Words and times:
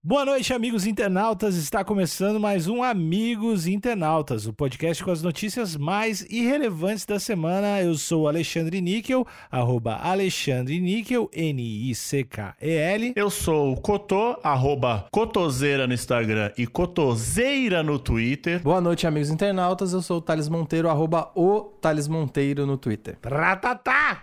Boa 0.00 0.24
noite, 0.24 0.54
amigos 0.54 0.86
internautas. 0.86 1.56
Está 1.56 1.82
começando 1.82 2.38
mais 2.38 2.68
um 2.68 2.84
Amigos 2.84 3.66
Internautas, 3.66 4.46
o 4.46 4.52
podcast 4.52 5.02
com 5.02 5.10
as 5.10 5.24
notícias 5.24 5.76
mais 5.76 6.20
irrelevantes 6.30 7.04
da 7.04 7.18
semana. 7.18 7.82
Eu 7.82 7.96
sou 7.96 8.28
Alexandre 8.28 8.80
Níquel, 8.80 9.26
arroba 9.50 9.96
Alexandre 9.96 10.80
Níquel, 10.80 11.28
N-I-C-K-E-L. 11.32 13.12
Eu 13.16 13.28
sou 13.28 13.72
o 13.72 13.80
Cotô, 13.80 14.38
arroba 14.44 15.08
Cotoseira 15.10 15.84
no 15.84 15.94
Instagram 15.94 16.52
e 16.56 16.64
Cotoseira 16.64 17.82
no 17.82 17.98
Twitter. 17.98 18.62
Boa 18.62 18.80
noite, 18.80 19.04
amigos 19.04 19.30
internautas. 19.30 19.92
Eu 19.92 20.00
sou 20.00 20.18
o 20.18 20.22
Thales 20.22 20.48
Monteiro, 20.48 20.88
arroba 20.88 21.32
o 21.34 21.72
Thales 21.80 22.06
Monteiro 22.06 22.64
no 22.64 22.78
Twitter. 22.78 23.18
Ratatá! 23.20 24.22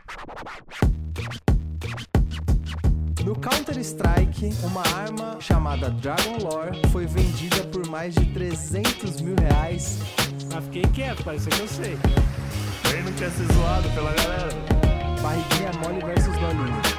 No 3.25 3.35
Counter-Strike, 3.35 4.53
uma 4.61 4.83
arma 4.83 5.37
chamada 5.39 5.89
Dragon 5.89 6.37
Lore 6.43 6.79
foi 6.91 7.07
vendida 7.07 7.63
por 7.71 7.87
mais 7.87 8.13
de 8.13 8.23
300 8.27 9.19
mil 9.19 9.35
reais. 9.35 9.97
Mas 10.53 10.63
fiquei 10.65 10.83
quieto, 10.83 11.23
parece 11.23 11.49
que 11.49 11.59
eu 11.59 11.67
sei. 11.67 11.97
Quem 12.83 13.01
não 13.01 13.11
quer 13.13 13.31
ser 13.31 13.51
zoado 13.51 13.89
pela 13.95 14.13
galera? 14.13 14.49
Barriguinha 15.23 15.71
mole 15.81 16.05
versus 16.05 16.37
dolinho. 16.37 16.94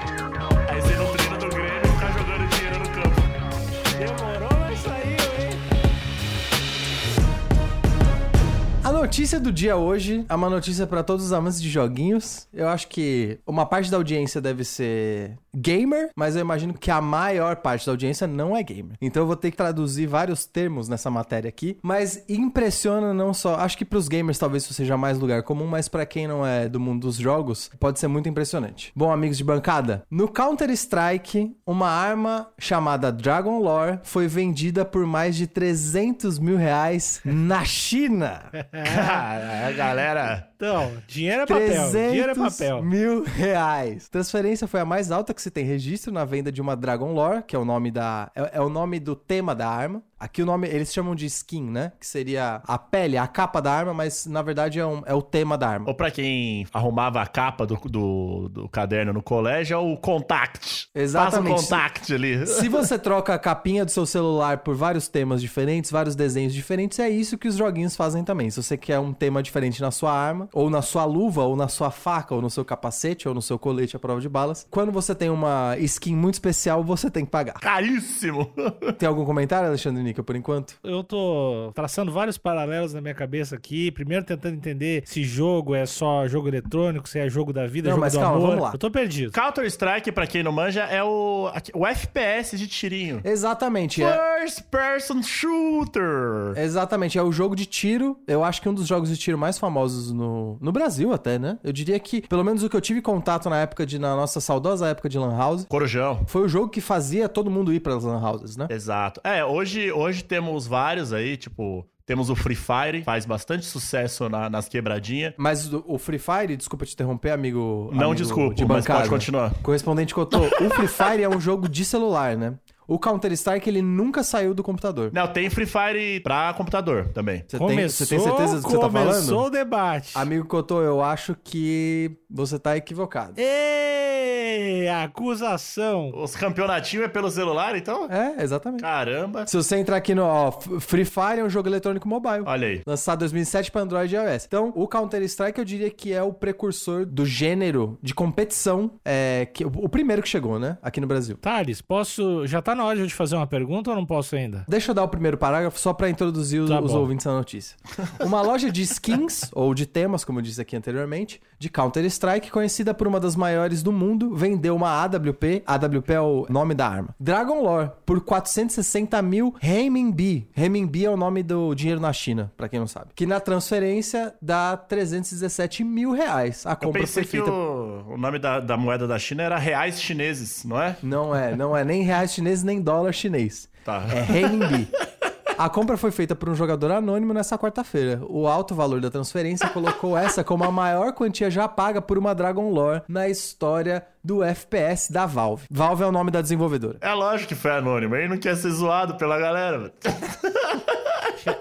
Notícia 9.06 9.38
do 9.38 9.52
dia 9.52 9.76
hoje 9.76 10.26
é 10.28 10.34
uma 10.34 10.50
notícia 10.50 10.84
para 10.84 11.00
todos 11.00 11.26
os 11.26 11.32
amantes 11.32 11.62
de 11.62 11.70
joguinhos. 11.70 12.48
Eu 12.52 12.68
acho 12.68 12.88
que 12.88 13.38
uma 13.46 13.64
parte 13.64 13.88
da 13.88 13.96
audiência 13.96 14.40
deve 14.40 14.64
ser 14.64 15.38
gamer, 15.54 16.10
mas 16.16 16.34
eu 16.34 16.40
imagino 16.40 16.74
que 16.74 16.90
a 16.90 17.00
maior 17.00 17.56
parte 17.56 17.86
da 17.86 17.92
audiência 17.92 18.26
não 18.26 18.56
é 18.56 18.64
gamer. 18.64 18.96
Então 19.00 19.22
eu 19.22 19.26
vou 19.26 19.36
ter 19.36 19.52
que 19.52 19.56
traduzir 19.56 20.06
vários 20.08 20.44
termos 20.44 20.88
nessa 20.88 21.08
matéria 21.08 21.48
aqui, 21.48 21.78
mas 21.82 22.24
impressiona 22.28 23.14
não 23.14 23.32
só, 23.32 23.54
acho 23.54 23.78
que 23.78 23.84
para 23.84 23.96
os 23.98 24.08
gamers 24.08 24.38
talvez 24.38 24.64
isso 24.64 24.74
seja 24.74 24.96
mais 24.96 25.18
lugar 25.18 25.44
comum, 25.44 25.66
mas 25.66 25.88
para 25.88 26.04
quem 26.04 26.26
não 26.26 26.44
é 26.44 26.68
do 26.68 26.80
mundo 26.80 27.02
dos 27.02 27.16
jogos, 27.16 27.70
pode 27.78 28.00
ser 28.00 28.08
muito 28.08 28.28
impressionante. 28.28 28.92
Bom, 28.94 29.12
amigos 29.12 29.38
de 29.38 29.44
bancada, 29.44 30.02
no 30.10 30.26
Counter-Strike, 30.28 31.56
uma 31.64 31.88
arma 31.88 32.48
chamada 32.58 33.12
Dragon 33.12 33.60
Lore 33.60 34.00
foi 34.02 34.26
vendida 34.26 34.84
por 34.84 35.06
mais 35.06 35.36
de 35.36 35.46
300 35.46 36.40
mil 36.40 36.56
reais 36.56 37.20
na 37.24 37.64
China. 37.64 38.42
A 38.98 39.72
galera. 39.76 40.52
Então, 40.56 40.92
dinheiro 41.06 41.42
é 41.42 41.46
papel. 41.46 41.90
Dinheiro 41.90 42.30
é 42.30 42.34
300 42.34 42.56
papel. 42.58 42.82
mil 42.82 43.22
reais. 43.24 44.08
Transferência 44.08 44.66
foi 44.66 44.80
a 44.80 44.84
mais 44.84 45.10
alta 45.10 45.34
que 45.34 45.42
se 45.42 45.50
tem 45.50 45.64
registro 45.64 46.10
na 46.12 46.24
venda 46.24 46.50
de 46.50 46.60
uma 46.62 46.74
Dragon 46.74 47.12
Lore, 47.12 47.42
que 47.46 47.54
é 47.54 47.58
o 47.58 47.64
nome 47.64 47.90
da 47.90 48.30
é, 48.34 48.52
é 48.54 48.60
o 48.60 48.68
nome 48.68 48.98
do 48.98 49.14
tema 49.14 49.54
da 49.54 49.68
arma. 49.68 50.02
Aqui 50.18 50.40
o 50.42 50.46
nome 50.46 50.66
eles 50.66 50.90
chamam 50.94 51.14
de 51.14 51.26
skin, 51.26 51.62
né? 51.70 51.92
Que 52.00 52.06
seria 52.06 52.62
a 52.66 52.78
pele, 52.78 53.18
a 53.18 53.26
capa 53.26 53.60
da 53.60 53.70
arma, 53.70 53.92
mas 53.92 54.24
na 54.24 54.40
verdade 54.40 54.80
é, 54.80 54.86
um- 54.86 55.02
é 55.04 55.12
o 55.12 55.20
tema 55.20 55.58
da 55.58 55.68
arma. 55.68 55.86
Ou 55.88 55.94
pra 55.94 56.10
quem 56.10 56.66
arrumava 56.72 57.20
a 57.20 57.26
capa 57.26 57.66
do, 57.66 57.76
do, 57.76 58.48
do 58.48 58.68
caderno 58.70 59.12
no 59.12 59.22
colégio, 59.22 59.74
é 59.74 59.78
o 59.78 59.94
contact. 59.98 60.88
Exatamente. 60.94 61.52
Passa 61.52 61.62
o 61.64 61.78
contact 61.78 62.14
ali. 62.14 62.46
Se 62.46 62.66
você 62.68 62.98
troca 62.98 63.34
a 63.34 63.38
capinha 63.38 63.84
do 63.84 63.90
seu 63.90 64.06
celular 64.06 64.58
por 64.58 64.74
vários 64.74 65.06
temas 65.06 65.42
diferentes, 65.42 65.90
vários 65.90 66.16
desenhos 66.16 66.54
diferentes, 66.54 66.98
é 66.98 67.10
isso 67.10 67.36
que 67.36 67.46
os 67.46 67.56
joguinhos 67.56 67.94
fazem 67.94 68.24
também. 68.24 68.48
Se 68.48 68.62
você 68.62 68.76
quer 68.78 68.98
um 68.98 69.12
tema 69.12 69.42
diferente 69.42 69.82
na 69.82 69.90
sua 69.90 70.12
arma, 70.12 70.45
ou 70.52 70.70
na 70.70 70.82
sua 70.82 71.04
luva, 71.04 71.42
ou 71.44 71.56
na 71.56 71.68
sua 71.68 71.90
faca, 71.90 72.34
ou 72.34 72.42
no 72.42 72.50
seu 72.50 72.64
capacete, 72.64 73.28
ou 73.28 73.34
no 73.34 73.42
seu 73.42 73.58
colete 73.58 73.96
à 73.96 73.98
prova 73.98 74.20
de 74.20 74.28
balas, 74.28 74.66
quando 74.70 74.92
você 74.92 75.14
tem 75.14 75.30
uma 75.30 75.76
skin 75.78 76.14
muito 76.14 76.34
especial, 76.34 76.82
você 76.84 77.10
tem 77.10 77.24
que 77.24 77.30
pagar. 77.30 77.54
Caríssimo. 77.54 78.50
Tem 78.98 79.08
algum 79.08 79.24
comentário, 79.24 79.68
Alexandre 79.68 80.02
Nica, 80.02 80.22
por 80.22 80.34
enquanto? 80.36 80.76
Eu 80.82 81.02
tô 81.04 81.70
traçando 81.74 82.10
vários 82.12 82.38
paralelos 82.38 82.94
na 82.94 83.00
minha 83.00 83.14
cabeça 83.14 83.56
aqui. 83.56 83.90
Primeiro 83.90 84.24
tentando 84.24 84.54
entender 84.54 85.02
se 85.06 85.22
jogo 85.24 85.74
é 85.74 85.84
só 85.86 86.26
jogo 86.26 86.48
eletrônico, 86.48 87.08
se 87.08 87.18
é 87.18 87.28
jogo 87.28 87.52
da 87.52 87.66
vida, 87.66 87.88
Não, 87.88 87.96
jogo 87.96 88.00
mas 88.00 88.12
do 88.14 88.20
calma, 88.20 88.36
amor. 88.36 88.48
vamos 88.48 88.62
lá. 88.64 88.70
Eu 88.72 88.78
tô 88.78 88.90
perdido. 88.90 89.32
Counter-Strike, 89.32 90.12
pra 90.12 90.26
quem 90.26 90.42
não 90.42 90.52
manja, 90.52 90.82
é 90.84 91.02
o, 91.02 91.50
o 91.74 91.86
FPS 91.86 92.56
de 92.56 92.66
tirinho. 92.66 93.20
Exatamente, 93.24 94.02
é. 94.02 94.40
First 94.40 94.62
Person 94.70 95.22
Shooter. 95.22 96.54
Exatamente, 96.56 97.18
é 97.18 97.22
o 97.22 97.32
jogo 97.32 97.54
de 97.56 97.66
tiro. 97.66 98.18
Eu 98.26 98.44
acho 98.44 98.60
que 98.62 98.68
um 98.68 98.74
dos 98.74 98.86
jogos 98.86 99.08
de 99.08 99.16
tiro 99.16 99.36
mais 99.38 99.58
famosos 99.58 100.12
no, 100.12 100.35
no 100.60 100.72
Brasil, 100.72 101.12
até, 101.12 101.38
né? 101.38 101.58
Eu 101.64 101.72
diria 101.72 101.98
que, 101.98 102.22
pelo 102.28 102.44
menos 102.44 102.62
o 102.62 102.68
que 102.68 102.76
eu 102.76 102.80
tive 102.80 103.00
contato 103.02 103.48
na 103.50 103.58
época 103.60 103.84
de, 103.86 103.98
na 103.98 104.14
nossa 104.16 104.40
saudosa 104.40 104.86
época 104.88 105.08
de 105.08 105.18
Lan 105.18 105.36
House, 105.36 105.64
Corujão. 105.68 106.20
foi 106.26 106.42
o 106.42 106.48
jogo 106.48 106.68
que 106.68 106.80
fazia 106.80 107.28
todo 107.28 107.50
mundo 107.50 107.72
ir 107.72 107.80
para 107.80 107.96
as 107.96 108.04
Lan 108.04 108.20
Houses, 108.20 108.56
né? 108.56 108.66
Exato. 108.70 109.20
É, 109.24 109.44
hoje, 109.44 109.90
hoje 109.92 110.22
temos 110.24 110.66
vários 110.66 111.12
aí, 111.12 111.36
tipo, 111.36 111.86
temos 112.04 112.30
o 112.30 112.36
Free 112.36 112.54
Fire, 112.54 113.02
faz 113.02 113.26
bastante 113.26 113.66
sucesso 113.66 114.28
na- 114.28 114.48
nas 114.48 114.68
quebradinhas. 114.68 115.34
Mas 115.36 115.72
o, 115.72 115.82
o 115.88 115.98
Free 115.98 116.18
Fire, 116.20 116.56
desculpa 116.56 116.86
te 116.86 116.94
interromper, 116.94 117.30
amigo. 117.32 117.90
Não 117.92 118.10
amigo 118.10 118.14
desculpa, 118.14 118.54
de 118.54 118.64
mas 118.64 118.86
pode 118.86 119.08
continuar. 119.08 119.52
Correspondente 119.62 120.14
Cotô, 120.14 120.38
o 120.44 120.70
Free 120.70 120.86
Fire 120.86 121.22
é 121.22 121.28
um 121.28 121.40
jogo 121.40 121.68
de 121.68 121.84
celular, 121.84 122.36
né? 122.36 122.54
O 122.88 122.98
Counter-Strike, 122.98 123.68
ele 123.68 123.82
nunca 123.82 124.22
saiu 124.22 124.54
do 124.54 124.62
computador. 124.62 125.10
Não, 125.12 125.26
tem 125.26 125.50
Free 125.50 125.66
Fire 125.66 126.20
pra 126.20 126.54
computador 126.54 127.08
também. 127.08 127.44
Você 127.46 127.58
tem, 127.58 127.66
começou, 127.66 128.06
você 128.06 128.14
tem 128.14 128.24
certeza 128.24 128.56
do 128.56 128.62
que 128.62 128.70
você 128.70 128.78
tá 128.78 128.86
começou 128.88 129.22
falando? 129.22 129.46
o 129.46 129.50
debate. 129.50 130.12
Amigo 130.14 130.46
Cotô, 130.46 130.80
eu 130.82 131.02
acho 131.02 131.36
que 131.42 132.16
você 132.36 132.58
tá 132.58 132.76
equivocado. 132.76 133.34
Ei, 133.36 134.88
acusação. 134.88 136.12
Os 136.14 136.36
campeonatinhos 136.36 137.06
é 137.06 137.08
pelo 137.08 137.30
celular, 137.30 137.76
então? 137.76 138.10
É, 138.10 138.42
exatamente. 138.42 138.82
Caramba. 138.82 139.46
Se 139.46 139.56
você 139.56 139.76
entrar 139.76 139.96
aqui 139.96 140.14
no 140.14 140.22
ó, 140.22 140.52
Free 140.80 141.04
Fire 141.04 141.40
é 141.40 141.44
um 141.44 141.48
jogo 141.50 141.68
eletrônico 141.68 142.08
mobile. 142.08 142.42
Olha 142.44 142.68
aí. 142.68 142.82
Lançado 142.86 143.18
em 143.18 143.20
2007 143.20 143.70
para 143.70 143.82
Android 143.82 144.14
e 144.14 144.18
iOS. 144.18 144.44
Então, 144.46 144.72
o 144.74 144.86
Counter-Strike 144.86 145.58
eu 145.58 145.64
diria 145.64 145.90
que 145.90 146.12
é 146.12 146.22
o 146.22 146.32
precursor 146.32 147.06
do 147.06 147.24
gênero 147.24 147.98
de 148.02 148.14
competição, 148.14 148.92
é, 149.04 149.46
que, 149.52 149.64
o, 149.64 149.68
o 149.68 149.88
primeiro 149.88 150.22
que 150.22 150.28
chegou, 150.28 150.58
né? 150.58 150.76
Aqui 150.82 151.00
no 151.00 151.06
Brasil. 151.06 151.36
Thales, 151.38 151.80
posso. 151.80 152.46
Já 152.46 152.60
tá 152.60 152.74
na 152.74 152.84
hora 152.84 152.96
de 152.96 153.02
eu 153.02 153.08
te 153.08 153.14
fazer 153.14 153.36
uma 153.36 153.46
pergunta 153.46 153.90
ou 153.90 153.96
não 153.96 154.04
posso 154.04 154.36
ainda? 154.36 154.64
Deixa 154.68 154.90
eu 154.90 154.94
dar 154.94 155.04
o 155.04 155.08
primeiro 155.08 155.38
parágrafo 155.38 155.78
só 155.78 155.92
para 155.92 156.10
introduzir 156.10 156.60
os, 156.60 156.70
Tá 156.70 156.80
os 156.80 156.92
ouvintes 156.94 157.26
à 157.26 157.32
notícia. 157.32 157.76
Uma 158.20 158.42
loja 158.42 158.70
de 158.70 158.82
skins, 158.82 159.50
ou 159.54 159.72
de 159.74 159.86
temas, 159.86 160.24
como 160.24 160.38
eu 160.38 160.42
disse 160.42 160.60
aqui 160.60 160.76
anteriormente, 160.76 161.40
de 161.58 161.68
Counter-Strike, 161.70 162.25
conhecida 162.50 162.92
por 162.92 163.06
uma 163.06 163.20
das 163.20 163.36
maiores 163.36 163.82
do 163.82 163.92
mundo, 163.92 164.34
vendeu 164.34 164.74
uma 164.74 164.90
AWP, 165.02 165.62
AWP 165.66 166.12
é 166.12 166.20
o 166.20 166.46
nome 166.48 166.74
da 166.74 166.88
arma, 166.88 167.14
Dragon 167.18 167.62
Lore, 167.62 167.90
por 168.04 168.20
460 168.20 169.20
mil 169.22 169.54
renminbi. 169.60 170.48
Renminbi 170.52 171.04
é 171.04 171.10
o 171.10 171.16
nome 171.16 171.42
do 171.42 171.74
dinheiro 171.74 172.00
na 172.00 172.12
China, 172.12 172.52
pra 172.56 172.68
quem 172.68 172.80
não 172.80 172.86
sabe. 172.86 173.06
Que 173.14 173.26
na 173.26 173.40
transferência 173.40 174.34
dá 174.40 174.76
317 174.76 175.84
mil 175.84 176.12
reais. 176.12 176.66
A 176.66 176.72
Eu 176.72 176.76
compra 176.76 177.00
pensei 177.00 177.24
foi 177.24 177.30
feita... 177.40 177.50
o, 177.50 178.14
o 178.14 178.18
nome 178.18 178.38
da, 178.38 178.60
da 178.60 178.76
moeda 178.76 179.06
da 179.06 179.18
China 179.18 179.42
era 179.42 179.58
reais 179.58 180.00
chineses, 180.00 180.64
não 180.64 180.80
é? 180.80 180.96
Não 181.02 181.34
é, 181.34 181.56
não 181.56 181.76
é 181.76 181.84
nem 181.84 182.02
reais 182.02 182.32
chineses, 182.32 182.64
nem 182.64 182.80
dólar 182.80 183.12
chinês. 183.12 183.68
Tá. 183.84 184.02
É 184.12 184.20
renminbi. 184.20 184.88
A 185.66 185.68
compra 185.70 185.96
foi 185.96 186.10
feita 186.10 186.34
por 186.34 186.48
um 186.48 186.54
jogador 186.54 186.90
anônimo 186.92 187.32
nessa 187.32 187.56
quarta-feira. 187.56 188.20
O 188.28 188.46
alto 188.46 188.74
valor 188.74 189.00
da 189.00 189.10
transferência 189.10 189.68
colocou 189.68 190.16
essa 190.16 190.44
como 190.44 190.64
a 190.64 190.70
maior 190.70 191.12
quantia 191.12 191.50
já 191.50 191.66
paga 191.66 192.02
por 192.02 192.18
uma 192.18 192.34
Dragon 192.34 192.70
Lore 192.70 193.02
na 193.08 193.28
história 193.28 194.06
do 194.22 194.42
FPS 194.42 195.10
da 195.12 195.24
Valve. 195.24 195.66
Valve 195.70 196.02
é 196.02 196.06
o 196.06 196.12
nome 196.12 196.30
da 196.30 196.42
desenvolvedora. 196.42 196.98
É 197.00 197.12
lógico 197.12 197.48
que 197.48 197.54
foi 197.54 197.70
anônimo. 197.70 198.14
Ele 198.16 198.28
não 198.28 198.38
quer 198.38 198.56
ser 198.56 198.70
zoado 198.70 199.14
pela 199.16 199.38
galera. 199.38 199.92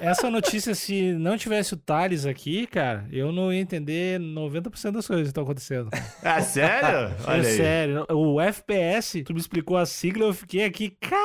Essa 0.02 0.32
notícia, 0.32 0.74
se 0.74 1.14
não 1.14 1.38
tivesse 1.38 1.74
o 1.74 1.78
Thales 1.78 2.26
aqui, 2.26 2.66
cara, 2.66 3.06
eu 3.12 3.32
não 3.32 3.54
ia 3.54 3.60
entender 3.60 4.20
90% 4.20 4.92
das 4.92 5.06
coisas 5.08 5.24
que 5.24 5.28
estão 5.30 5.44
acontecendo. 5.44 5.90
É 6.24 6.42
sério? 6.42 6.88
É 6.88 7.14
Olha 7.28 7.48
aí. 7.48 7.56
sério. 7.56 8.06
O 8.10 8.42
FPS, 8.42 9.24
tu 9.24 9.34
me 9.34 9.40
explicou 9.40 9.78
a 9.78 9.86
sigla, 9.86 10.26
eu 10.26 10.34
fiquei 10.34 10.64
aqui, 10.66 10.90
caralho, 10.90 11.25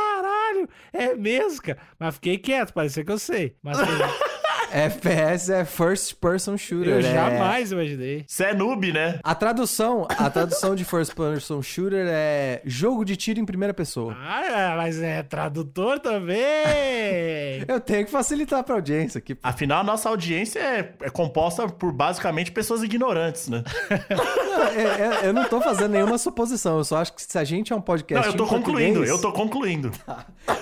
é 0.93 1.15
mesmo, 1.15 1.63
cara. 1.63 1.79
Mas 1.99 2.15
fiquei 2.15 2.39
quieto, 2.39 2.73
parecia 2.73 3.05
que 3.05 3.13
eu 3.13 3.19
sei. 3.19 3.57
Mas 3.63 3.79
FPS 4.73 5.51
é 5.53 5.65
First 5.65 6.15
Person 6.21 6.57
Shooter. 6.57 6.93
eu 6.93 6.99
é- 6.99 7.03
jamais 7.03 7.73
imaginei. 7.73 8.25
Você 8.27 8.45
é 8.45 8.55
noob, 8.55 8.93
né? 8.93 9.19
A 9.23 9.35
tradução, 9.35 10.07
a 10.09 10.31
tradução 10.31 10.75
de 10.75 10.85
First 10.85 11.15
Person 11.15 11.61
Shooter 11.63 12.07
é 12.09 12.63
jogo 12.65 13.05
de 13.05 13.17
tiro 13.17 13.41
em 13.41 13.45
primeira 13.45 13.75
pessoa. 13.75 14.17
Ah, 14.21 14.75
mas 14.77 15.01
é 15.01 15.23
tradutor 15.23 15.99
também. 16.01 16.39
Eu 17.69 17.81
tenho 17.81 18.05
que 18.05 18.11
facilitar 18.11 18.63
pra 18.65 18.75
audiência 18.77 19.19
aqui. 19.19 19.37
Afinal, 19.43 19.81
a 19.81 19.85
nossa 19.85 20.09
audiência 20.09 20.59
é, 20.59 20.93
é 21.03 21.11
composta 21.11 21.69
por 21.69 21.93
basicamente 21.93 22.51
pessoas 22.53 22.83
ignorantes, 22.83 23.49
né? 23.49 23.63
é, 24.77 25.25
é, 25.25 25.29
eu 25.29 25.33
não 25.33 25.45
tô 25.45 25.61
fazendo 25.61 25.93
nenhuma 25.93 26.19
suposição. 26.19 26.79
Eu 26.79 26.85
só 26.85 26.99
acho 26.99 27.13
que 27.13 27.23
se 27.23 27.39
a 27.39 27.45
gente 27.45 27.73
é 27.73 27.77
um 27.77 27.81
podcast. 27.81 28.27
Não, 28.27 28.33
eu 28.35 28.37
tô 28.39 28.47
concluindo, 28.47 28.95
português- 29.01 29.11
eu 29.11 29.21
tô 29.21 29.33
concluindo. 29.33 29.91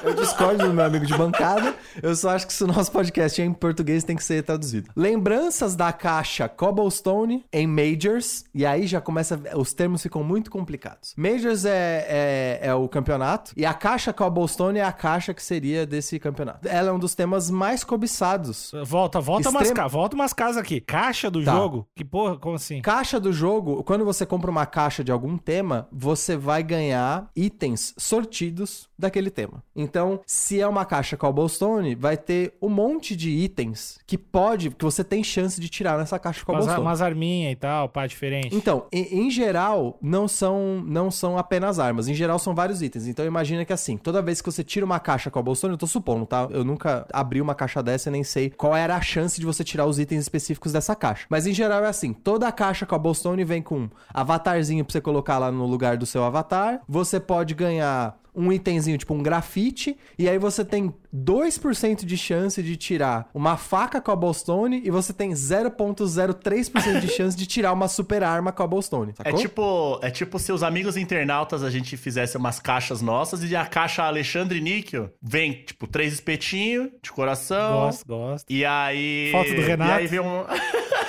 Eu 0.03 0.15
discordo 0.15 0.67
do 0.67 0.73
meu 0.75 0.85
amigo 0.85 1.07
de 1.07 1.17
bancada. 1.17 1.75
Eu 2.03 2.15
só 2.15 2.31
acho 2.31 2.47
que 2.47 2.53
se 2.53 2.65
o 2.65 2.67
nosso 2.67 2.91
podcast 2.93 3.41
é 3.41 3.45
em 3.45 3.53
português, 3.53 3.98
tem 4.05 4.17
que 4.17 4.25
ser 4.25 4.43
traduzido. 4.43 4.91
Lembranças 4.97 5.75
da 5.77 5.93
caixa 5.93 6.49
Cobblestone 6.49 7.45
em 7.53 7.67
Majors. 7.67 8.45
E 8.55 8.65
aí 8.67 8.87
já 8.87 9.01
começa. 9.01 9.41
Os 9.57 9.73
termos 9.73 10.03
ficam 10.03 10.23
muito 10.23 10.51
complicados. 10.51 11.15
Majors 11.17 11.65
é, 11.65 12.07
é, 12.09 12.69
é 12.69 12.75
o 12.75 12.89
campeonato. 12.89 13.53
E 13.57 13.65
a 13.67 13.75
caixa 13.75 14.13
Cobblestone 14.13 14.79
é 14.79 14.85
a 14.85 14.93
caixa 14.93 15.33
que 15.35 15.43
seria 15.43 15.87
desse 15.87 16.19
campeonato. 16.19 16.67
Ela 16.69 16.91
é 16.91 16.93
um 16.93 16.99
dos 16.99 17.15
temas 17.15 17.51
mais 17.51 17.85
cobiçados. 17.85 18.73
Volta, 18.85 19.21
volta 19.21 19.51
umas, 19.51 19.63
Extremo- 19.63 19.77
ca... 19.77 19.87
volta 19.89 20.15
umas 20.15 20.33
casas 20.33 20.57
aqui. 20.59 20.81
Caixa 20.81 21.31
do 21.31 21.45
Tá. 21.45 21.53
jogo? 21.53 21.87
Que 21.95 22.05
porra, 22.05 22.37
como 22.37 22.57
assim? 22.57 22.81
Caixa 22.83 23.19
do 23.21 23.33
jogo, 23.33 23.83
quando 23.85 24.05
você 24.05 24.25
compra 24.27 24.51
uma 24.51 24.67
caixa 24.67 25.03
de 25.05 25.13
algum 25.13 25.37
tema, 25.39 25.89
você 25.93 26.37
vai 26.37 26.63
ganhar 26.63 27.29
itens 27.37 27.95
sortidos 27.97 28.88
daquele 28.99 29.31
tema. 29.31 29.63
Então, 29.77 30.21
se 30.27 30.61
é 30.61 30.67
uma 30.67 30.85
caixa 30.85 31.17
Cobblestone, 31.17 31.95
vai 31.95 32.17
ter 32.17 32.55
um 32.61 32.69
monte 32.69 33.15
de 33.15 33.31
itens 33.31 33.99
que 34.07 34.19
pode, 34.19 34.71
que 34.71 34.85
você 34.85 35.05
tem 35.05 35.23
chance 35.23 35.61
de 35.61 35.69
tirar 35.69 35.97
nessa 35.99 36.19
caixa 36.19 36.41
Umas, 36.41 36.45
Cobblestone. 36.45 36.81
umas 36.81 37.03
arminhas 37.03 37.53
e 37.53 37.57
tal, 37.57 37.89
pá, 37.89 38.07
diferente. 38.07 38.55
Então, 38.55 38.87
em, 38.93 39.27
em 39.27 39.31
geral, 39.31 39.97
não 40.03 40.27
são, 40.27 40.83
não 40.85 41.11
são 41.11 41.39
apenas 41.39 41.79
armas. 41.79 42.09
Em 42.09 42.15
geral, 42.15 42.39
são 42.39 42.55
vários 42.55 42.83
itens. 42.83 43.07
Então, 43.07 43.25
imagina 43.25 43.65
que 43.65 43.73
assim, 43.73 43.97
toda 43.97 44.21
vez 44.23 44.41
que 44.41 44.51
você 44.51 44.65
tira 44.65 44.85
uma 44.85 44.99
caixa 44.99 45.31
Cobblestone, 45.31 45.75
eu 45.75 45.79
tô 45.79 45.87
supondo, 45.87 46.27
tá? 46.27 46.49
Eu 46.51 46.65
nunca 46.65 47.07
abri 47.13 47.41
uma 47.41 47.55
caixa 47.55 47.83
dessa 47.83 48.09
e 48.09 48.13
nem 48.13 48.25
sei 48.25 48.51
qual 48.51 48.75
era 48.75 48.97
a 48.97 49.01
chance 49.01 49.39
de 49.39 49.47
você 49.47 49.63
tirar 49.63 49.87
os 49.87 49.99
itens 49.99 50.23
específicos 50.23 50.73
dessa 50.73 50.97
caixa. 50.97 51.27
Mas, 51.29 51.47
em 51.47 51.53
geral, 51.55 51.85
é 51.85 51.89
assim. 51.89 52.13
Toda 52.13 52.49
a 52.49 52.53
caixa 52.53 52.87
Cobblestone 52.87 53.45
vem 53.45 53.63
com 53.63 53.79
um 53.79 53.91
avatarzinho 54.13 54.85
pra 54.85 54.93
você 54.93 55.01
colocar 55.01 55.39
lá 55.39 55.53
no 55.53 55.67
lugar 55.67 55.97
do 55.97 56.07
seu 56.07 56.25
avatar. 56.25 56.81
Você 56.89 57.21
pode 57.21 57.55
ganhar 57.55 58.19
um 58.39 58.53
itemzinho, 58.53 58.97
tipo 58.97 59.13
um 59.13 59.23
grafite, 59.23 59.97
e 60.17 60.29
aí 60.29 60.39
você 60.39 60.65
tem 60.65 60.95
2% 61.15 62.05
de 62.05 62.17
chance 62.17 62.63
de 62.63 62.77
tirar 62.77 63.29
uma 63.35 63.57
faca 63.57 64.01
cobblestone 64.01 64.81
e 64.85 64.91
você 64.91 65.13
tem 65.13 65.33
0.03% 65.33 67.01
de 67.01 67.09
chance 67.09 67.37
de 67.37 67.47
tirar 67.47 67.73
uma 67.73 67.89
super 67.89 68.23
arma 68.23 68.53
cobblestone, 68.53 69.13
É 69.19 69.25
sacou? 69.31 69.41
tipo, 69.41 69.99
é 70.03 70.11
tipo 70.11 70.39
se 70.39 70.53
os 70.53 70.63
amigos 70.63 70.97
internautas 70.97 71.63
a 71.63 71.71
gente 71.71 71.97
fizesse 71.97 72.37
umas 72.37 72.61
caixas 72.61 73.03
nossas 73.03 73.43
e 73.43 73.57
a 73.57 73.67
caixa 73.67 74.05
Alexandre 74.05 74.61
Níquel 74.61 75.11
vem, 75.21 75.65
tipo, 75.65 75.87
três 75.87 76.13
espetinhos 76.13 76.91
de 77.03 77.11
coração. 77.11 77.81
Gosto, 77.87 78.07
gosto. 78.07 78.47
E 78.49 78.65
aí. 78.65 79.31
Foto 79.33 79.55
do 79.55 79.61
Renato. 79.63 79.91
E 79.91 79.95
aí 79.95 80.07
vem 80.07 80.21
um. 80.21 80.45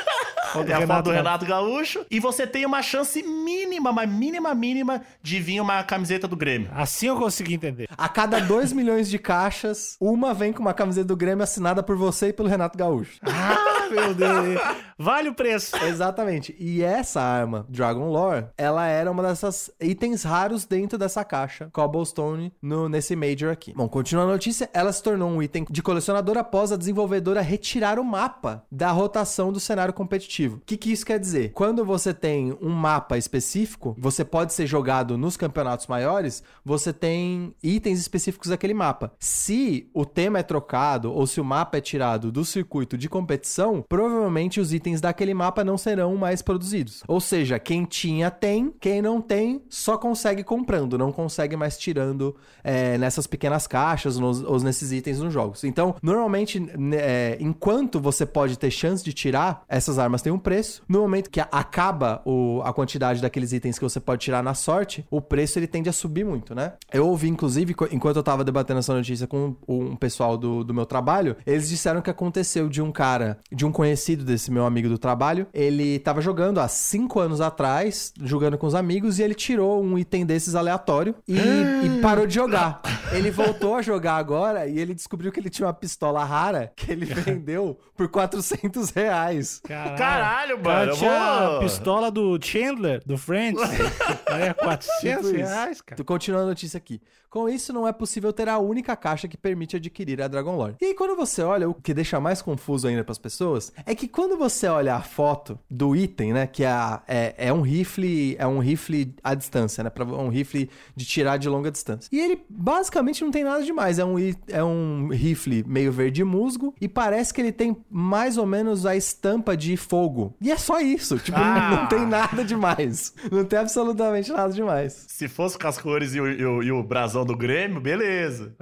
Foto 0.53 0.65
do 0.65 0.71
é 0.71 0.75
a 0.75 0.87
foto 0.87 0.87
Renato 0.87 1.03
do 1.03 1.11
Gaúcho. 1.11 1.17
Renato 1.17 1.45
Gaúcho. 1.45 2.05
E 2.09 2.19
você 2.19 2.45
tem 2.45 2.65
uma 2.65 2.81
chance 2.81 3.21
mínima, 3.23 3.91
mas 3.91 4.09
mínima, 4.09 4.53
mínima, 4.53 5.01
de 5.21 5.39
vir 5.39 5.61
uma 5.61 5.83
camiseta 5.83 6.27
do 6.27 6.35
Grêmio. 6.35 6.69
Assim 6.73 7.07
eu 7.07 7.17
consegui 7.17 7.53
entender. 7.53 7.87
A 7.97 8.09
cada 8.09 8.39
2 8.39 8.73
milhões 8.73 9.09
de 9.09 9.17
caixas, 9.17 9.95
uma 9.99 10.33
vem 10.33 10.51
com 10.53 10.61
uma 10.61 10.73
camiseta 10.73 11.07
do 11.07 11.17
Grêmio 11.17 11.43
assinada 11.43 11.83
por 11.83 11.95
você 11.95 12.29
e 12.29 12.33
pelo 12.33 12.49
Renato 12.49 12.77
Gaúcho. 12.77 13.19
Ah, 13.23 13.87
meu 13.89 14.13
Deus. 14.13 14.59
Vale 14.99 15.29
o 15.29 15.33
preço. 15.33 15.77
Exatamente. 15.87 16.53
E 16.59 16.83
essa 16.83 17.21
arma, 17.21 17.65
Dragon 17.69 18.09
Lore, 18.09 18.47
ela 18.57 18.85
era 18.85 19.09
uma 19.09 19.23
dessas 19.23 19.71
itens 19.79 20.23
raros 20.23 20.65
dentro 20.65 20.97
dessa 20.97 21.23
caixa 21.23 21.69
Cobblestone 21.71 22.51
no, 22.61 22.89
nesse 22.89 23.15
Major 23.15 23.49
aqui. 23.49 23.73
Bom, 23.73 23.87
continuando 23.87 24.31
a 24.31 24.33
notícia, 24.33 24.69
ela 24.73 24.91
se 24.91 25.01
tornou 25.01 25.29
um 25.29 25.41
item 25.41 25.65
de 25.69 25.81
colecionador 25.81 26.37
após 26.37 26.73
a 26.73 26.77
desenvolvedora 26.77 27.41
retirar 27.41 27.97
o 27.97 28.03
mapa 28.03 28.65
da 28.69 28.91
rotação 28.91 29.53
do 29.53 29.59
cenário 29.59 29.93
competitivo. 29.93 30.57
O 30.57 30.61
que, 30.65 30.75
que 30.75 30.91
isso 30.91 31.05
quer 31.05 31.17
dizer? 31.17 31.53
Quando 31.53 31.85
você 31.85 32.13
tem 32.13 32.57
um 32.61 32.69
mapa 32.69 33.17
específico, 33.17 33.95
você 33.97 34.25
pode 34.25 34.53
ser 34.53 34.67
jogado 34.67 35.17
nos 35.17 35.37
campeonatos 35.37 35.87
maiores, 35.87 36.43
você 36.65 36.91
tem 36.91 37.55
itens 37.63 37.99
específicos 37.99 38.49
daquele 38.49 38.73
mapa. 38.73 39.13
Se 39.17 39.89
o 39.93 40.05
tema 40.05 40.39
é 40.39 40.43
trocado 40.43 41.13
ou 41.13 41.25
se 41.25 41.39
o 41.39 41.45
mapa 41.45 41.77
é 41.77 41.81
tirado 41.81 42.31
do 42.31 42.43
circuito 42.43 42.97
de 42.97 43.07
competição, 43.07 43.83
provavelmente 43.87 44.59
os 44.59 44.73
itens 44.73 44.88
daquele 44.99 45.33
mapa 45.33 45.63
não 45.63 45.77
serão 45.77 46.15
mais 46.15 46.41
produzidos. 46.41 47.03
Ou 47.07 47.19
seja, 47.21 47.59
quem 47.59 47.85
tinha 47.85 48.29
tem, 48.31 48.73
quem 48.79 49.01
não 49.01 49.21
tem 49.21 49.61
só 49.69 49.97
consegue 49.97 50.43
comprando, 50.43 50.97
não 50.97 51.11
consegue 51.11 51.55
mais 51.55 51.77
tirando 51.77 52.35
é, 52.63 52.97
nessas 52.97 53.25
pequenas 53.27 53.65
caixas 53.67 54.17
nos- 54.17 54.43
ou 54.43 54.59
nesses 54.61 54.91
itens 54.91 55.19
nos 55.19 55.33
jogos. 55.33 55.63
Então, 55.63 55.95
normalmente, 56.01 56.59
né, 56.59 56.97
é, 56.99 57.37
enquanto 57.39 57.99
você 57.99 58.25
pode 58.25 58.57
ter 58.57 58.71
chance 58.71 59.03
de 59.03 59.13
tirar, 59.13 59.63
essas 59.67 59.99
armas 59.99 60.21
têm 60.21 60.31
um 60.31 60.39
preço. 60.39 60.81
No 60.87 61.01
momento 61.01 61.29
que 61.29 61.39
acaba 61.39 62.21
o- 62.25 62.61
a 62.63 62.71
quantidade 62.73 63.21
daqueles 63.21 63.51
itens 63.51 63.77
que 63.77 63.83
você 63.83 63.99
pode 63.99 64.21
tirar 64.21 64.41
na 64.41 64.53
sorte, 64.53 65.05
o 65.11 65.19
preço 65.21 65.59
ele 65.59 65.67
tende 65.67 65.89
a 65.89 65.93
subir 65.93 66.23
muito, 66.25 66.55
né? 66.55 66.73
Eu 66.91 67.07
ouvi, 67.07 67.27
inclusive, 67.27 67.75
enquanto 67.91 68.15
eu 68.17 68.23
tava 68.23 68.43
debatendo 68.43 68.79
essa 68.79 68.93
notícia 68.93 69.27
com 69.27 69.55
um 69.67 69.95
pessoal 69.95 70.37
do, 70.37 70.63
do 70.63 70.73
meu 70.73 70.85
trabalho, 70.85 71.35
eles 71.45 71.67
disseram 71.69 72.01
que 72.01 72.09
aconteceu 72.09 72.69
de 72.69 72.81
um 72.81 72.91
cara, 72.91 73.37
de 73.51 73.65
um 73.65 73.71
conhecido 73.71 74.23
desse 74.23 74.51
meu 74.51 74.65
amigo 74.65 74.78
do 74.87 74.97
trabalho, 74.97 75.47
ele 75.53 75.99
tava 75.99 76.21
jogando 76.21 76.59
há 76.59 76.67
cinco 76.67 77.19
anos 77.19 77.41
atrás, 77.41 78.13
jogando 78.21 78.57
com 78.57 78.67
os 78.67 78.75
amigos, 78.75 79.19
e 79.19 79.23
ele 79.23 79.33
tirou 79.33 79.83
um 79.83 79.97
item 79.97 80.25
desses 80.25 80.55
aleatório 80.55 81.15
e, 81.27 81.37
e 81.37 81.99
parou 82.01 82.25
de 82.27 82.35
jogar. 82.35 82.81
Ele 83.11 83.31
voltou 83.31 83.75
a 83.75 83.81
jogar 83.81 84.15
agora 84.17 84.67
e 84.67 84.79
ele 84.79 84.93
descobriu 84.93 85.31
que 85.31 85.39
ele 85.39 85.49
tinha 85.49 85.67
uma 85.67 85.73
pistola 85.73 86.23
rara 86.23 86.71
que 86.75 86.91
ele 86.91 87.05
vendeu 87.11 87.79
por 87.95 88.07
400 88.07 88.91
reais. 88.91 89.59
Caralho, 89.65 89.97
Caralho, 89.97 90.59
cara 90.59 90.85
mano. 90.85 90.97
tinha 90.97 91.57
a 91.57 91.59
pistola 91.59 92.11
do 92.11 92.39
Chandler, 92.41 93.01
do 93.05 93.17
Friends. 93.17 93.61
é 94.29 94.53
400 94.53 95.25
Tipo 95.25 95.37
reais, 95.37 95.81
cara. 95.81 95.97
Tu 95.97 96.05
continua 96.05 96.41
a 96.41 96.45
notícia 96.45 96.77
aqui. 96.77 97.01
Com 97.29 97.47
isso, 97.47 97.71
não 97.71 97.87
é 97.87 97.93
possível 97.93 98.33
ter 98.33 98.49
a 98.49 98.57
única 98.57 98.95
caixa 98.95 99.27
que 99.27 99.37
permite 99.37 99.75
adquirir 99.75 100.19
a 100.19 100.27
Dragon 100.27 100.55
Lore. 100.55 100.75
E 100.81 100.85
aí, 100.85 100.93
quando 100.95 101.15
você 101.15 101.43
olha, 101.43 101.69
o 101.69 101.75
que 101.75 101.93
deixa 101.93 102.19
mais 102.19 102.41
confuso 102.41 102.87
ainda 102.87 103.03
para 103.03 103.11
as 103.11 103.19
pessoas, 103.19 103.71
é 103.85 103.93
que 103.93 104.07
quando 104.07 104.35
você 104.35 104.65
olha 104.69 104.95
a 104.95 105.01
foto 105.01 105.57
do 105.69 105.95
item, 105.95 106.33
né, 106.33 106.47
que 106.47 106.63
é, 106.63 106.67
a- 106.69 107.01
é, 107.07 107.33
é 107.37 107.53
um 107.53 107.61
rifle, 107.61 108.35
é 108.39 108.47
um 108.47 108.59
rifle 108.59 109.13
à 109.23 109.33
distância, 109.33 109.83
né, 109.83 109.89
pra, 109.89 110.05
um 110.05 110.29
rifle 110.29 110.69
de 110.95 111.05
tirar 111.05 111.37
de 111.37 111.49
longa 111.49 111.71
distância. 111.71 112.09
E 112.11 112.19
ele 112.19 112.41
basicamente 112.49 113.23
não 113.23 113.31
tem 113.31 113.43
nada 113.43 113.63
demais, 113.63 113.99
é 113.99 114.05
um, 114.05 114.15
é 114.47 114.63
um 114.63 115.09
rifle 115.11 115.63
meio 115.67 115.91
verde 115.91 116.23
musgo 116.23 116.73
e 116.79 116.87
parece 116.87 117.33
que 117.33 117.41
ele 117.41 117.51
tem 117.51 117.75
mais 117.89 118.37
ou 118.37 118.45
menos 118.45 118.85
a 118.85 118.95
estampa 118.95 119.55
de 119.57 119.75
fogo. 119.75 120.33
E 120.41 120.51
é 120.51 120.57
só 120.57 120.79
isso, 120.79 121.17
tipo, 121.19 121.37
Ah. 121.37 121.69
não 121.81 121.87
tem 121.87 122.05
nada 122.05 122.43
demais. 122.43 123.13
Não 123.31 123.43
tem 123.45 123.59
absolutamente 123.59 124.31
nada 124.31 124.53
demais. 124.53 125.05
Se 125.07 125.27
fosse 125.27 125.57
com 125.57 125.67
as 125.67 125.77
cores 125.77 126.13
e 126.13 126.21
o, 126.21 126.27
e 126.27 126.45
o- 126.45 126.63
e 126.63 126.71
o 126.71 126.83
brasão 126.83 127.25
do 127.25 127.35
Grêmio, 127.35 127.79
beleza. 127.81 128.53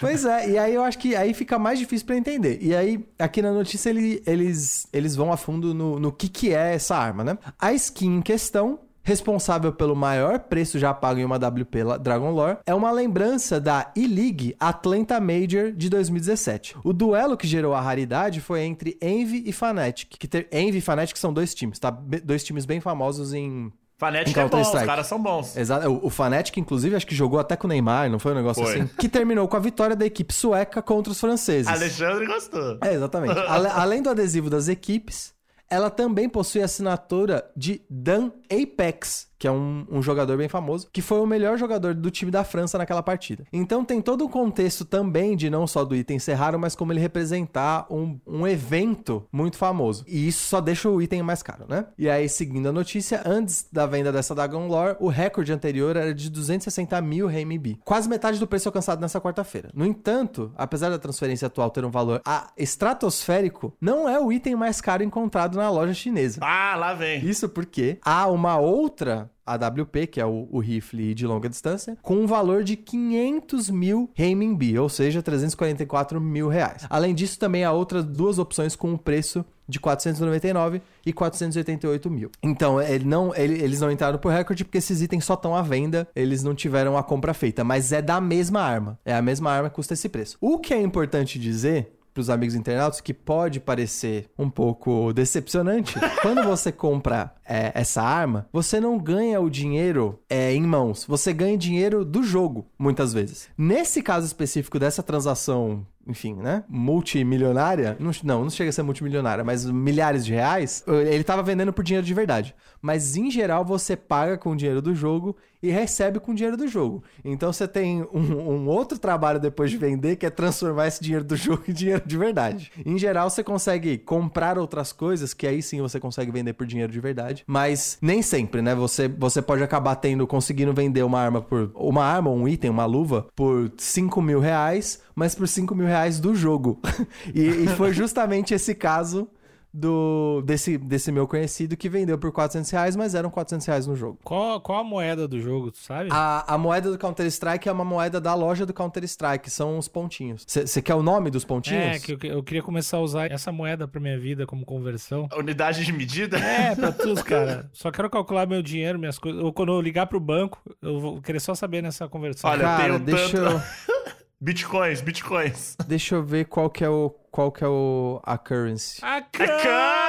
Pois 0.00 0.24
é, 0.24 0.50
e 0.50 0.58
aí 0.58 0.74
eu 0.74 0.82
acho 0.82 0.98
que 0.98 1.14
aí 1.16 1.34
fica 1.34 1.58
mais 1.58 1.78
difícil 1.78 2.06
pra 2.06 2.16
entender. 2.16 2.58
E 2.60 2.74
aí, 2.74 3.04
aqui 3.18 3.42
na 3.42 3.52
notícia, 3.52 3.90
ele- 3.90 4.22
eles, 4.26 4.86
eles 4.92 5.14
vão 5.16 5.32
a 5.32 5.36
fundo 5.46 5.72
no, 5.72 5.98
no 6.00 6.10
que, 6.12 6.28
que 6.28 6.52
é 6.52 6.74
essa 6.74 6.96
arma, 6.96 7.22
né? 7.22 7.38
A 7.58 7.72
skin 7.72 8.16
em 8.16 8.20
questão. 8.22 8.80
Responsável 9.08 9.72
pelo 9.72 9.94
maior 9.94 10.40
preço 10.40 10.80
já 10.80 10.92
pago 10.92 11.20
em 11.20 11.24
uma 11.24 11.36
WP 11.36 11.78
Dragon 12.00 12.32
Lore, 12.32 12.58
é 12.66 12.74
uma 12.74 12.90
lembrança 12.90 13.60
da 13.60 13.92
E-League 13.94 14.56
Atlanta 14.58 15.20
Major 15.20 15.70
de 15.70 15.88
2017. 15.88 16.74
O 16.82 16.92
duelo 16.92 17.36
que 17.36 17.46
gerou 17.46 17.72
a 17.72 17.80
raridade 17.80 18.40
foi 18.40 18.62
entre 18.62 18.98
Envy 19.00 19.44
e 19.46 19.52
Fnatic. 19.52 20.08
Que 20.18 20.26
ter, 20.26 20.48
Envy 20.50 20.78
e 20.78 20.80
Fnatic 20.80 21.16
são 21.16 21.32
dois 21.32 21.54
times, 21.54 21.78
tá? 21.78 21.88
Be- 21.88 22.18
Dois 22.18 22.42
times 22.42 22.66
bem 22.66 22.80
famosos 22.80 23.32
em, 23.32 23.72
Fnatic 23.96 24.36
é 24.36 24.40
bom, 24.40 24.46
os 24.46 24.50
Counter-Strike. 24.50 24.86
caras 24.86 25.06
são 25.06 25.22
bons. 25.22 25.56
Exato. 25.56 25.88
O, 25.88 26.06
o 26.06 26.10
Fnatic, 26.10 26.56
inclusive, 26.56 26.96
acho 26.96 27.06
que 27.06 27.14
jogou 27.14 27.38
até 27.38 27.54
com 27.54 27.68
o 27.68 27.70
Neymar, 27.70 28.10
não 28.10 28.18
foi 28.18 28.32
um 28.32 28.34
negócio 28.34 28.64
Foi. 28.64 28.74
assim? 28.80 28.90
Que 28.98 29.08
terminou 29.08 29.46
com 29.46 29.56
a 29.56 29.60
vitória 29.60 29.94
da 29.94 30.04
equipe 30.04 30.34
sueca 30.34 30.82
contra 30.82 31.12
os 31.12 31.20
franceses. 31.20 31.68
Alexandre 31.68 32.26
gostou. 32.26 32.78
É, 32.82 32.94
exatamente. 32.94 33.38
Ale- 33.38 33.68
além 33.72 34.02
do 34.02 34.10
adesivo 34.10 34.50
das 34.50 34.66
equipes, 34.66 35.32
ela 35.68 35.90
também 35.90 36.28
possui 36.28 36.62
assinatura 36.62 37.50
de 37.56 37.82
Dan 37.90 38.30
Apex, 38.50 39.28
que 39.38 39.46
é 39.46 39.50
um, 39.50 39.86
um 39.90 40.02
jogador 40.02 40.36
bem 40.36 40.48
famoso, 40.48 40.88
que 40.92 41.02
foi 41.02 41.20
o 41.20 41.26
melhor 41.26 41.58
jogador 41.58 41.94
do 41.94 42.10
time 42.10 42.30
da 42.30 42.42
França 42.44 42.78
naquela 42.78 43.02
partida. 43.02 43.44
Então 43.52 43.84
tem 43.84 44.00
todo 44.00 44.24
um 44.24 44.28
contexto 44.28 44.84
também 44.84 45.36
de 45.36 45.50
não 45.50 45.66
só 45.66 45.84
do 45.84 45.94
item 45.94 46.18
ser 46.18 46.34
raro, 46.34 46.58
mas 46.58 46.74
como 46.74 46.92
ele 46.92 47.00
representar 47.00 47.86
um, 47.90 48.18
um 48.26 48.46
evento 48.46 49.26
muito 49.32 49.56
famoso. 49.56 50.04
E 50.06 50.26
isso 50.28 50.44
só 50.48 50.60
deixa 50.60 50.88
o 50.88 51.00
item 51.02 51.22
mais 51.22 51.42
caro, 51.42 51.64
né? 51.68 51.86
E 51.98 52.08
aí, 52.08 52.28
seguindo 52.28 52.68
a 52.68 52.72
notícia, 52.72 53.22
antes 53.26 53.66
da 53.72 53.86
venda 53.86 54.10
dessa 54.12 54.34
Dragon 54.34 54.66
Lore, 54.68 54.96
o 55.00 55.08
recorde 55.08 55.52
anterior 55.52 55.96
era 55.96 56.14
de 56.14 56.30
260 56.30 57.00
mil 57.02 57.26
RMB. 57.28 57.78
Quase 57.84 58.08
metade 58.08 58.38
do 58.38 58.46
preço 58.46 58.68
alcançado 58.68 59.00
nessa 59.00 59.20
quarta-feira. 59.20 59.70
No 59.74 59.84
entanto, 59.86 60.52
apesar 60.56 60.90
da 60.90 60.98
transferência 60.98 61.46
atual 61.46 61.70
ter 61.70 61.84
um 61.84 61.90
valor 61.90 62.20
a- 62.24 62.50
estratosférico, 62.56 63.74
não 63.80 64.08
é 64.08 64.18
o 64.18 64.32
item 64.32 64.56
mais 64.56 64.80
caro 64.80 65.02
encontrado 65.02 65.56
na 65.56 65.68
loja 65.70 65.92
chinesa. 65.94 66.40
Ah, 66.42 66.74
lá 66.76 66.94
vem. 66.94 67.24
Isso 67.24 67.48
porque 67.48 67.98
há 68.04 68.26
uma 68.28 68.56
outra 68.58 69.25
AWP, 69.46 70.06
que 70.08 70.20
é 70.20 70.26
o, 70.26 70.48
o 70.50 70.58
rifle 70.58 71.14
de 71.14 71.26
longa 71.26 71.48
distância, 71.48 71.96
com 72.02 72.16
um 72.16 72.26
valor 72.26 72.64
de 72.64 72.76
500 72.76 73.70
mil 73.70 74.10
renminbi, 74.14 74.78
ou 74.78 74.88
seja, 74.88 75.22
344 75.22 76.20
mil 76.20 76.48
reais. 76.48 76.84
Além 76.90 77.14
disso, 77.14 77.38
também 77.38 77.64
há 77.64 77.72
outras 77.72 78.04
duas 78.04 78.38
opções 78.38 78.74
com 78.74 78.90
um 78.92 78.96
preço 78.96 79.44
de 79.68 79.80
499 79.80 80.80
e 81.04 81.12
488 81.12 82.10
mil. 82.10 82.30
Então, 82.42 82.80
ele 82.80 83.04
não, 83.04 83.34
ele- 83.34 83.60
eles 83.62 83.80
não 83.80 83.90
entraram 83.90 84.18
por 84.18 84.30
recorde 84.32 84.64
porque 84.64 84.78
esses 84.78 85.02
itens 85.02 85.24
só 85.24 85.34
estão 85.34 85.56
à 85.56 85.62
venda, 85.62 86.06
eles 86.14 86.42
não 86.42 86.54
tiveram 86.54 86.96
a 86.96 87.02
compra 87.02 87.34
feita, 87.34 87.64
mas 87.64 87.90
é 87.92 88.00
da 88.00 88.20
mesma 88.20 88.60
arma. 88.60 88.98
É 89.04 89.12
a 89.14 89.22
mesma 89.22 89.50
arma 89.50 89.68
que 89.68 89.74
custa 89.76 89.94
esse 89.94 90.08
preço. 90.08 90.36
O 90.40 90.58
que 90.58 90.72
é 90.72 90.80
importante 90.80 91.38
dizer 91.38 91.95
para 92.16 92.22
os 92.22 92.30
amigos 92.30 92.54
internautas 92.54 93.02
que 93.02 93.12
pode 93.12 93.60
parecer 93.60 94.30
um 94.38 94.48
pouco 94.48 95.12
decepcionante. 95.12 95.94
Quando 96.22 96.42
você 96.42 96.72
compra 96.72 97.34
é, 97.44 97.72
essa 97.74 98.02
arma, 98.02 98.48
você 98.50 98.80
não 98.80 98.98
ganha 98.98 99.38
o 99.38 99.50
dinheiro 99.50 100.18
é, 100.28 100.54
em 100.54 100.62
mãos, 100.62 101.04
você 101.04 101.30
ganha 101.34 101.58
dinheiro 101.58 102.06
do 102.06 102.22
jogo, 102.22 102.66
muitas 102.78 103.12
vezes. 103.12 103.50
Nesse 103.56 104.02
caso 104.02 104.24
específico 104.26 104.78
dessa 104.78 105.02
transação 105.02 105.86
enfim, 106.06 106.34
né? 106.34 106.62
Multimilionária. 106.68 107.96
Não, 107.98 108.10
não, 108.22 108.42
não 108.44 108.50
chega 108.50 108.70
a 108.70 108.72
ser 108.72 108.82
multimilionária, 108.82 109.42
mas 109.42 109.64
milhares 109.64 110.24
de 110.24 110.32
reais. 110.32 110.84
Ele 110.86 111.24
tava 111.24 111.42
vendendo 111.42 111.72
por 111.72 111.84
dinheiro 111.84 112.06
de 112.06 112.14
verdade. 112.14 112.54
Mas 112.80 113.16
em 113.16 113.30
geral 113.30 113.64
você 113.64 113.96
paga 113.96 114.38
com 114.38 114.52
o 114.52 114.56
dinheiro 114.56 114.80
do 114.80 114.94
jogo 114.94 115.36
e 115.62 115.70
recebe 115.70 116.20
com 116.20 116.32
o 116.32 116.34
dinheiro 116.34 116.56
do 116.56 116.68
jogo. 116.68 117.02
Então 117.24 117.52
você 117.52 117.66
tem 117.66 118.02
um, 118.12 118.20
um 118.20 118.68
outro 118.68 118.98
trabalho 118.98 119.40
depois 119.40 119.70
de 119.70 119.76
vender 119.76 120.16
que 120.16 120.26
é 120.26 120.30
transformar 120.30 120.86
esse 120.86 121.02
dinheiro 121.02 121.24
do 121.24 121.34
jogo 121.36 121.64
em 121.68 121.72
dinheiro 121.72 122.02
de 122.06 122.16
verdade. 122.16 122.70
Em 122.84 122.98
geral 122.98 123.28
você 123.28 123.42
consegue 123.42 123.98
comprar 123.98 124.58
outras 124.58 124.92
coisas 124.92 125.34
que 125.34 125.46
aí 125.46 125.62
sim 125.62 125.80
você 125.80 125.98
consegue 125.98 126.30
vender 126.30 126.52
por 126.52 126.66
dinheiro 126.66 126.92
de 126.92 127.00
verdade. 127.00 127.42
Mas 127.46 127.98
nem 128.00 128.22
sempre, 128.22 128.62
né? 128.62 128.74
Você, 128.74 129.08
você 129.08 129.42
pode 129.42 129.62
acabar 129.62 129.96
tendo, 129.96 130.26
conseguindo 130.26 130.72
vender 130.72 131.02
uma 131.02 131.20
arma 131.20 131.42
por. 131.42 131.70
Uma 131.74 132.04
arma, 132.04 132.30
um 132.30 132.46
item, 132.46 132.70
uma 132.70 132.84
luva, 132.84 133.26
por 133.34 133.70
5 133.76 134.20
mil 134.22 134.40
reais, 134.40 135.00
mas 135.14 135.34
por 135.34 135.48
5 135.48 135.74
mil 135.74 135.86
reais 135.86 135.95
do 136.20 136.34
jogo. 136.34 136.80
e, 137.34 137.42
e 137.64 137.66
foi 137.68 137.92
justamente 137.92 138.54
esse 138.54 138.74
caso 138.74 139.28
do 139.72 140.40
desse, 140.42 140.78
desse 140.78 141.12
meu 141.12 141.28
conhecido 141.28 141.76
que 141.76 141.86
vendeu 141.88 142.16
por 142.16 142.32
400 142.32 142.70
reais, 142.70 142.96
mas 142.96 143.14
eram 143.14 143.28
400 143.28 143.66
reais 143.66 143.86
no 143.86 143.94
jogo. 143.94 144.18
Qual, 144.24 144.58
qual 144.60 144.80
a 144.80 144.84
moeda 144.84 145.28
do 145.28 145.38
jogo, 145.38 145.70
tu 145.70 145.78
sabe? 145.78 146.08
A, 146.10 146.54
a 146.54 146.56
moeda 146.56 146.90
do 146.90 146.96
Counter-Strike 146.96 147.68
é 147.68 147.72
uma 147.72 147.84
moeda 147.84 148.18
da 148.18 148.34
loja 148.34 148.64
do 148.64 148.72
Counter-Strike, 148.72 149.50
são 149.50 149.76
os 149.76 149.86
pontinhos. 149.86 150.44
Você 150.46 150.80
quer 150.80 150.94
o 150.94 151.02
nome 151.02 151.30
dos 151.30 151.44
pontinhos? 151.44 151.96
é, 151.96 151.98
que 151.98 152.12
eu, 152.12 152.36
eu 152.36 152.42
queria 152.42 152.62
começar 152.62 152.96
a 152.96 153.00
usar 153.00 153.30
essa 153.30 153.52
moeda 153.52 153.86
pra 153.86 154.00
minha 154.00 154.18
vida 154.18 154.46
como 154.46 154.64
conversão. 154.64 155.28
Unidade 155.36 155.84
de 155.84 155.92
medida? 155.92 156.38
É, 156.38 156.72
pra 156.74 156.90
tudo, 156.90 157.22
cara. 157.22 157.68
Só 157.74 157.90
quero 157.90 158.08
calcular 158.08 158.46
meu 158.46 158.62
dinheiro, 158.62 158.98
minhas 158.98 159.18
coisas. 159.18 159.42
Ou 159.42 159.52
quando 159.52 159.72
eu 159.72 159.80
ligar 159.82 160.06
pro 160.06 160.18
banco, 160.18 160.58
eu 160.80 160.98
vou 160.98 161.20
querer 161.20 161.40
só 161.40 161.54
saber 161.54 161.82
nessa 161.82 162.08
conversão. 162.08 162.48
Olha, 162.48 162.60
eu 162.60 162.64
Cara, 162.64 162.82
tenho 162.84 162.98
deixa 163.00 163.36
tanto- 163.36 163.62
eu, 163.88 163.95
Bitcoins, 164.38 165.00
bitcoins. 165.00 165.76
deixa 165.86 166.14
eu 166.14 166.22
ver 166.22 166.44
qual 166.44 166.68
que 166.68 166.84
é 166.84 166.88
o 166.90 167.08
qual 167.30 167.50
que 167.50 167.64
é 167.64 167.68
o 167.68 168.20
a 168.22 168.36
currency. 168.36 169.00
A 169.02 169.22
Currency! 169.22 170.05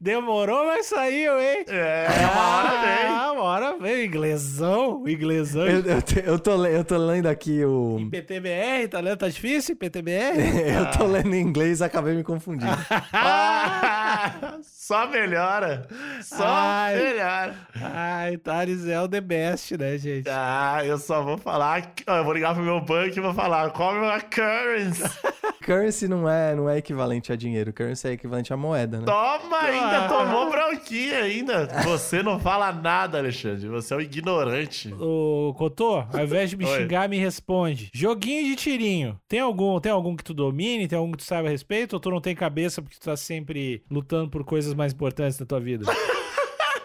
Demorou, 0.00 0.66
mas 0.66 0.86
saiu, 0.86 1.38
hein? 1.40 1.64
É, 1.68 2.06
uma 2.32 2.56
hora 2.56 2.70
vem. 2.80 3.06
Ah, 3.08 3.32
uma 3.32 3.42
hora 3.42 3.76
veio. 3.78 4.04
Inglesão, 4.04 5.08
inglesão. 5.08 5.66
Eu, 5.66 5.80
eu, 5.84 6.02
te- 6.02 6.22
eu 6.24 6.38
tô, 6.38 6.56
le- 6.56 6.74
eu 6.76 6.84
tô 6.84 6.96
lendo 6.98 7.26
aqui 7.26 7.64
o 7.64 8.06
PTBR, 8.10 8.88
tá 8.90 9.00
lendo? 9.00 9.16
Tá 9.16 9.28
difícil? 9.28 9.76
PTBR? 9.76 10.36
eu 10.78 10.90
tô 10.98 11.06
lendo 11.06 11.34
em 11.34 11.40
inglês 11.40 11.80
e 11.80 11.84
acabei 11.84 12.14
me 12.14 12.22
confundindo. 12.22 12.70
Ah, 13.12 14.58
só 14.62 15.06
melhora. 15.08 15.86
Só 16.22 16.44
Ai. 16.46 16.96
melhora. 16.96 17.54
Ai, 17.80 18.36
Thales 18.36 18.86
é 18.86 19.00
o 19.00 19.08
the 19.08 19.20
best, 19.20 19.76
né, 19.76 19.96
gente? 19.96 20.28
Ah, 20.28 20.82
eu 20.84 20.98
só 20.98 21.22
vou 21.22 21.38
falar. 21.38 21.92
Eu 22.06 22.24
vou 22.24 22.32
ligar 22.34 22.54
pro 22.54 22.62
meu 22.62 22.80
banco 22.80 23.16
e 23.16 23.20
vou 23.20 23.32
falar 23.32 23.70
qual 23.70 23.96
é 24.04 24.14
a 24.16 24.20
currency. 24.20 25.02
currency 25.64 26.06
não 26.06 26.28
é, 26.28 26.54
não 26.54 26.68
é 26.68 26.78
equivalente 26.78 27.32
a 27.32 27.36
dinheiro, 27.36 27.72
currency 27.72 28.08
é 28.08 28.12
equivalente 28.12 28.52
a 28.52 28.56
moeda, 28.56 28.98
né? 29.00 29.06
Toma, 29.06 29.58
ainda 29.60 30.08
tomou 30.08 30.50
bronquinha 30.50 31.18
ainda. 31.22 31.66
Você 31.84 32.22
não 32.22 32.38
fala 32.38 32.70
nada, 32.72 33.18
Alexandre. 33.18 33.66
Você 33.68 33.94
é 33.94 33.96
um 33.96 34.00
ignorante. 34.00 34.92
Ô, 34.94 35.54
Cotô, 35.56 36.04
ao 36.12 36.22
invés 36.22 36.50
de 36.50 36.56
me 36.56 36.66
Oi. 36.68 36.78
xingar, 36.78 37.08
me 37.08 37.18
responde. 37.18 37.90
Joguinho 37.94 38.44
de 38.44 38.56
tirinho. 38.56 39.18
Tem 39.26 39.40
algum, 39.40 39.80
tem 39.80 39.90
algum 39.90 40.14
que 40.14 40.24
tu 40.24 40.34
domine? 40.34 40.86
Tem 40.86 40.98
algum 40.98 41.12
que 41.12 41.18
tu 41.18 41.24
saiba 41.24 41.48
a 41.48 41.50
respeito? 41.50 41.94
Ou 41.94 42.00
tu 42.00 42.10
não 42.10 42.20
tem 42.20 42.34
cabeça 42.34 42.82
porque 42.82 42.98
tu 42.98 43.04
tá 43.04 43.16
sempre 43.16 43.82
lutando 43.90 44.30
por 44.30 44.44
coisas 44.44 44.74
mais 44.74 44.92
importantes 44.92 45.38
da 45.38 45.46
tua 45.46 45.60
vida? 45.60 45.86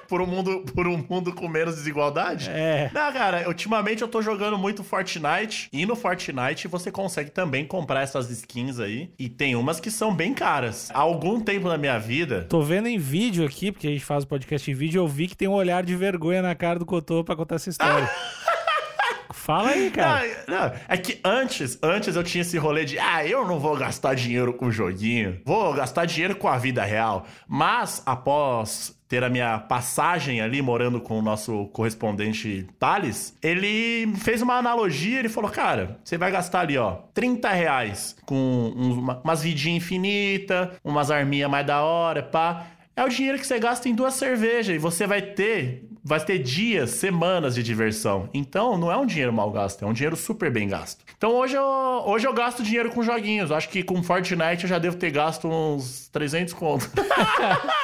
Por 0.09 0.21
um 0.21 0.25
mundo, 0.25 0.65
por 0.73 0.87
um 0.87 1.05
mundo 1.07 1.31
com 1.31 1.47
menos 1.47 1.75
desigualdade? 1.75 2.49
É. 2.49 2.89
Não, 2.91 3.13
cara, 3.13 3.47
ultimamente 3.47 4.01
eu 4.01 4.07
tô 4.07 4.23
jogando 4.23 4.57
muito 4.57 4.83
Fortnite. 4.83 5.69
E 5.71 5.85
no 5.85 5.95
Fortnite 5.95 6.67
você 6.67 6.91
consegue 6.91 7.29
também 7.29 7.63
comprar 7.63 8.01
essas 8.01 8.31
skins 8.31 8.79
aí. 8.79 9.11
E 9.19 9.29
tem 9.29 9.55
umas 9.55 9.79
que 9.79 9.91
são 9.91 10.13
bem 10.13 10.33
caras. 10.33 10.89
Há 10.91 10.99
algum 10.99 11.39
tempo 11.39 11.67
na 11.67 11.77
minha 11.77 11.99
vida. 11.99 12.47
Tô 12.49 12.63
vendo 12.63 12.87
em 12.87 12.97
vídeo 12.97 13.45
aqui, 13.45 13.71
porque 13.71 13.85
a 13.85 13.91
gente 13.91 14.03
faz 14.03 14.23
o 14.23 14.27
podcast 14.27 14.71
em 14.71 14.73
vídeo, 14.73 14.99
eu 14.99 15.07
vi 15.07 15.27
que 15.27 15.37
tem 15.37 15.47
um 15.47 15.53
olhar 15.53 15.83
de 15.83 15.95
vergonha 15.95 16.41
na 16.41 16.55
cara 16.55 16.79
do 16.79 16.87
Cotô 16.87 17.23
pra 17.23 17.35
contar 17.35 17.55
essa 17.55 17.69
história. 17.69 18.09
Fala 19.31 19.69
aí, 19.69 19.91
cara. 19.91 20.25
Não, 20.47 20.59
não, 20.59 20.73
é 20.87 20.97
que 20.97 21.19
antes, 21.23 21.77
antes 21.83 22.15
eu 22.15 22.23
tinha 22.23 22.41
esse 22.41 22.57
rolê 22.57 22.83
de, 22.83 22.97
ah, 22.97 23.25
eu 23.25 23.47
não 23.47 23.59
vou 23.59 23.77
gastar 23.77 24.15
dinheiro 24.15 24.53
com 24.53 24.71
joguinho, 24.71 25.39
vou 25.45 25.73
gastar 25.73 26.05
dinheiro 26.05 26.35
com 26.35 26.47
a 26.47 26.57
vida 26.57 26.83
real. 26.83 27.25
Mas 27.47 28.01
após 28.05 28.98
ter 29.09 29.23
a 29.23 29.29
minha 29.29 29.57
passagem 29.57 30.39
ali 30.39 30.61
morando 30.61 31.01
com 31.01 31.17
o 31.17 31.21
nosso 31.21 31.65
correspondente 31.73 32.67
Thales, 32.79 33.35
ele 33.41 34.13
fez 34.19 34.41
uma 34.41 34.53
analogia, 34.53 35.17
ele 35.19 35.27
falou, 35.29 35.49
cara, 35.49 35.97
você 36.03 36.15
vai 36.17 36.31
gastar 36.31 36.61
ali, 36.61 36.77
ó, 36.77 36.97
30 37.13 37.49
reais 37.49 38.15
com 38.25 38.71
uma- 38.75 39.19
umas 39.23 39.41
vidinhas 39.41 39.83
infinitas, 39.83 40.69
umas 40.83 41.09
arminhas 41.09 41.49
mais 41.49 41.65
da 41.65 41.81
hora, 41.81 42.21
pá. 42.23 42.67
É 42.95 43.03
o 43.03 43.07
dinheiro 43.09 43.39
que 43.39 43.47
você 43.47 43.57
gasta 43.57 43.87
em 43.87 43.95
duas 43.95 44.13
cervejas 44.15 44.75
e 44.75 44.77
você 44.77 45.07
vai 45.07 45.21
ter, 45.21 45.87
vai 46.03 46.19
ter 46.19 46.37
dias, 46.37 46.89
semanas 46.91 47.55
de 47.55 47.63
diversão. 47.63 48.29
Então 48.33 48.77
não 48.77 48.91
é 48.91 48.97
um 48.97 49.05
dinheiro 49.05 49.31
mal 49.31 49.49
gasto, 49.51 49.83
é 49.85 49.87
um 49.87 49.93
dinheiro 49.93 50.17
super 50.17 50.51
bem 50.51 50.67
gasto. 50.67 51.03
Então 51.17 51.31
hoje 51.31 51.55
eu, 51.55 51.63
hoje 51.63 52.27
eu 52.27 52.33
gasto 52.33 52.61
dinheiro 52.61 52.89
com 52.89 53.01
joguinhos. 53.01 53.51
Acho 53.53 53.69
que 53.69 53.83
com 53.83 54.03
Fortnite 54.03 54.63
eu 54.63 54.69
já 54.69 54.77
devo 54.77 54.97
ter 54.97 55.11
gasto 55.11 55.47
uns 55.47 56.09
300 56.09 56.53
conto. 56.53 56.89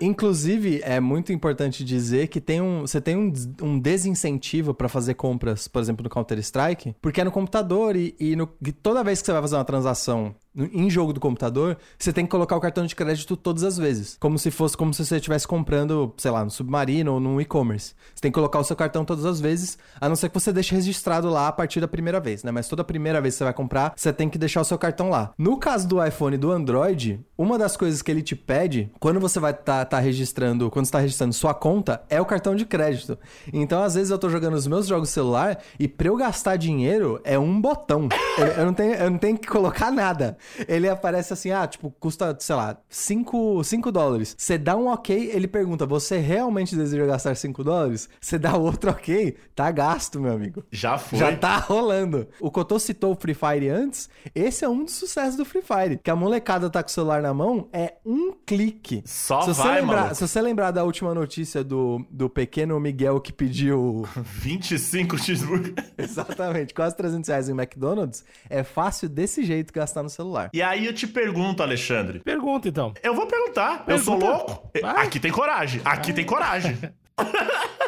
Inclusive, 0.00 0.80
é 0.82 0.98
muito 0.98 1.32
importante 1.32 1.84
dizer 1.84 2.28
que 2.28 2.40
tem 2.40 2.60
um, 2.60 2.80
você 2.82 3.00
tem 3.00 3.16
um, 3.16 3.32
um 3.62 3.78
desincentivo 3.78 4.72
pra 4.72 4.88
fazer 4.88 5.14
compras, 5.14 5.68
por 5.68 5.80
exemplo, 5.82 6.02
no 6.02 6.08
Counter-Strike, 6.10 6.94
porque 7.02 7.20
é 7.20 7.24
no 7.24 7.30
computador 7.30 7.94
e, 7.96 8.14
e 8.18 8.34
no- 8.34 8.48
e 8.66 8.72
toda 8.72 9.04
vez 9.04 9.20
que 9.20 9.26
você 9.26 9.32
vai 9.32 9.42
fazer 9.42 9.56
uma 9.56 9.64
transação 9.64 10.34
em 10.56 10.90
jogo 10.90 11.12
do 11.12 11.20
computador, 11.20 11.76
você 11.98 12.12
tem 12.12 12.24
que 12.24 12.30
colocar 12.30 12.56
o 12.56 12.60
cartão 12.60 12.84
de 12.84 12.94
crédito 12.94 13.36
todas 13.36 13.62
as 13.62 13.78
vezes. 13.78 14.16
Como 14.18 14.38
se 14.38 14.50
fosse 14.50 14.76
como 14.76 14.92
se 14.92 15.04
você 15.04 15.16
estivesse 15.16 15.46
comprando, 15.46 16.12
sei 16.16 16.30
lá, 16.30 16.44
no 16.44 16.50
Submarino 16.50 17.14
ou 17.14 17.20
no 17.20 17.40
e-commerce. 17.40 17.94
Você 18.14 18.22
tem 18.22 18.30
que 18.30 18.34
colocar 18.34 18.58
o 18.58 18.64
seu 18.64 18.76
cartão 18.76 19.04
todas 19.04 19.24
as 19.24 19.40
vezes, 19.40 19.78
a 20.00 20.08
não 20.08 20.16
ser 20.16 20.28
que 20.28 20.34
você 20.34 20.52
deixe 20.52 20.74
registrado 20.74 21.28
lá 21.28 21.48
a 21.48 21.52
partir 21.52 21.80
da 21.80 21.88
primeira 21.88 22.18
vez, 22.18 22.42
né? 22.42 22.50
Mas 22.50 22.68
toda 22.68 22.82
primeira 22.82 23.20
vez 23.20 23.34
que 23.34 23.38
você 23.38 23.44
vai 23.44 23.52
comprar, 23.52 23.92
você 23.96 24.12
tem 24.12 24.28
que 24.28 24.38
deixar 24.38 24.60
o 24.60 24.64
seu 24.64 24.78
cartão 24.78 25.08
lá. 25.10 25.32
No 25.38 25.56
caso 25.56 25.86
do 25.86 26.04
iPhone 26.04 26.34
e 26.34 26.38
do 26.38 26.50
Android, 26.50 27.20
uma 27.38 27.58
das 27.58 27.76
coisas 27.76 28.02
que 28.02 28.10
ele 28.10 28.22
te 28.22 28.34
pede, 28.34 28.90
quando 28.98 29.20
você 29.20 29.38
vai 29.38 29.52
estar 29.52 30.00
registrando, 30.00 30.70
quando 30.70 30.86
você 30.86 30.92
tá 30.92 30.98
registrando 30.98 31.32
sua 31.32 31.54
conta, 31.54 32.02
é 32.08 32.20
o 32.20 32.26
cartão 32.26 32.56
de 32.56 32.64
crédito. 32.64 33.18
Então, 33.52 33.82
às 33.82 33.94
vezes 33.94 34.10
eu 34.10 34.18
tô 34.18 34.28
jogando 34.28 34.54
os 34.54 34.66
meus 34.66 34.86
jogos 34.86 35.10
celular 35.10 35.58
e 35.78 35.86
pra 35.86 36.08
eu 36.08 36.16
gastar 36.16 36.56
dinheiro 36.56 37.20
é 37.24 37.38
um 37.38 37.60
botão. 37.60 38.08
eu, 38.38 38.46
eu 38.46 38.66
não 38.66 38.74
tenho, 38.74 38.94
eu 38.94 39.10
não 39.10 39.18
tenho 39.18 39.38
que 39.38 39.48
colocar 39.48 39.90
nada. 39.90 40.36
Ele 40.68 40.88
aparece 40.88 41.32
assim, 41.32 41.50
ah, 41.50 41.66
tipo, 41.66 41.90
custa, 41.98 42.36
sei 42.38 42.54
lá, 42.56 42.76
5, 42.88 43.62
5 43.64 43.92
dólares. 43.92 44.34
Você 44.38 44.58
dá 44.58 44.76
um 44.76 44.88
ok, 44.88 45.30
ele 45.32 45.46
pergunta, 45.46 45.86
você 45.86 46.18
realmente 46.18 46.76
deseja 46.76 47.06
gastar 47.06 47.34
5 47.34 47.64
dólares? 47.64 48.08
Você 48.20 48.38
dá 48.38 48.56
outro 48.56 48.90
ok, 48.90 49.36
tá 49.54 49.70
gasto, 49.70 50.20
meu 50.20 50.32
amigo. 50.32 50.64
Já 50.70 50.98
foi. 50.98 51.18
Já 51.18 51.36
tá 51.36 51.56
rolando. 51.56 52.28
O 52.40 52.50
Cotô 52.50 52.78
citou 52.78 53.12
o 53.12 53.16
Free 53.16 53.34
Fire 53.34 53.68
antes. 53.68 54.08
Esse 54.34 54.64
é 54.64 54.68
um 54.68 54.84
dos 54.84 54.94
sucessos 54.94 55.36
do 55.36 55.44
Free 55.44 55.62
Fire. 55.62 55.98
Que 56.02 56.10
a 56.10 56.16
molecada 56.16 56.70
tá 56.70 56.82
com 56.82 56.88
o 56.88 56.92
celular 56.92 57.22
na 57.22 57.32
mão, 57.34 57.68
é 57.72 57.94
um 58.04 58.32
clique. 58.46 59.02
Só 59.04 59.42
se 59.42 59.52
vai, 59.52 59.80
lembrar, 59.80 59.96
maluco. 59.96 60.14
Se 60.14 60.28
você 60.28 60.40
lembrar 60.40 60.70
da 60.70 60.84
última 60.84 61.14
notícia 61.14 61.62
do, 61.64 62.04
do 62.10 62.28
pequeno 62.28 62.78
Miguel 62.80 63.20
que 63.20 63.32
pediu 63.32 64.04
25 64.22 65.18
cheeseburger. 65.18 65.74
exatamente 65.96 66.74
quase 66.74 66.96
300 66.96 67.28
reais 67.28 67.48
em 67.48 67.52
McDonald's, 67.52 68.24
é 68.48 68.62
fácil 68.62 69.08
desse 69.08 69.44
jeito 69.44 69.72
gastar 69.72 70.02
no 70.02 70.10
celular. 70.10 70.29
E 70.52 70.62
aí 70.62 70.86
eu 70.86 70.92
te 70.92 71.06
pergunto, 71.06 71.62
Alexandre. 71.62 72.20
Pergunta 72.20 72.68
então. 72.68 72.92
Eu 73.02 73.14
vou 73.14 73.26
perguntar. 73.26 73.84
Eu 73.86 73.98
sou 73.98 74.18
Pergunta. 74.18 74.38
louco? 74.38 74.70
Vai. 74.80 75.06
Aqui 75.06 75.18
tem 75.20 75.30
coragem. 75.32 75.80
Aqui 75.84 76.12
tem 76.12 76.24
coragem. 76.24 76.76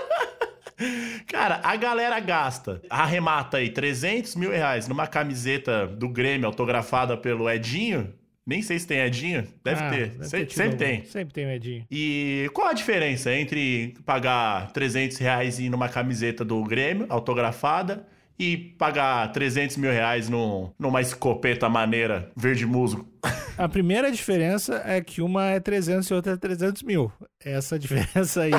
Cara, 1.28 1.60
a 1.62 1.76
galera 1.76 2.18
gasta, 2.18 2.82
arremata 2.90 3.58
aí 3.58 3.70
300 3.70 4.34
mil 4.34 4.50
reais 4.50 4.88
numa 4.88 5.06
camiseta 5.06 5.86
do 5.86 6.08
Grêmio 6.08 6.46
autografada 6.46 7.16
pelo 7.16 7.48
Edinho. 7.48 8.12
Nem 8.44 8.60
sei 8.62 8.76
se 8.80 8.86
tem 8.88 8.98
Edinho. 8.98 9.46
Deve 9.62 9.80
Ah, 9.84 9.90
ter. 9.90 10.08
deve 10.08 10.24
Se- 10.24 10.30
ter 10.44 10.50
sempre 10.50 10.64
algum. 10.64 10.76
tem. 10.78 11.04
Sempre 11.04 11.32
tem, 11.34 11.44
Edinho. 11.52 11.86
E 11.88 12.50
qual 12.52 12.66
a 12.68 12.72
diferença 12.72 13.32
entre 13.32 13.94
pagar 14.04 14.72
300 14.72 15.16
reais 15.18 15.60
e 15.60 15.66
ir 15.66 15.70
numa 15.70 15.88
camiseta 15.88 16.44
do 16.44 16.60
Grêmio 16.64 17.06
autografada 17.08 18.04
e 18.42 18.56
pagar 18.56 19.30
300 19.30 19.76
mil 19.76 19.92
reais 19.92 20.28
num, 20.28 20.72
numa 20.76 21.00
escopeta 21.00 21.68
maneira 21.68 22.28
verde 22.36 22.66
musgo. 22.66 23.08
A 23.56 23.68
primeira 23.68 24.10
diferença 24.10 24.82
é 24.84 25.00
que 25.00 25.22
uma 25.22 25.46
é 25.46 25.60
300 25.60 26.08
e 26.08 26.14
outra 26.14 26.32
é 26.32 26.36
300 26.36 26.82
mil. 26.82 27.12
Essa 27.44 27.78
diferença 27.78 28.42
aí, 28.42 28.50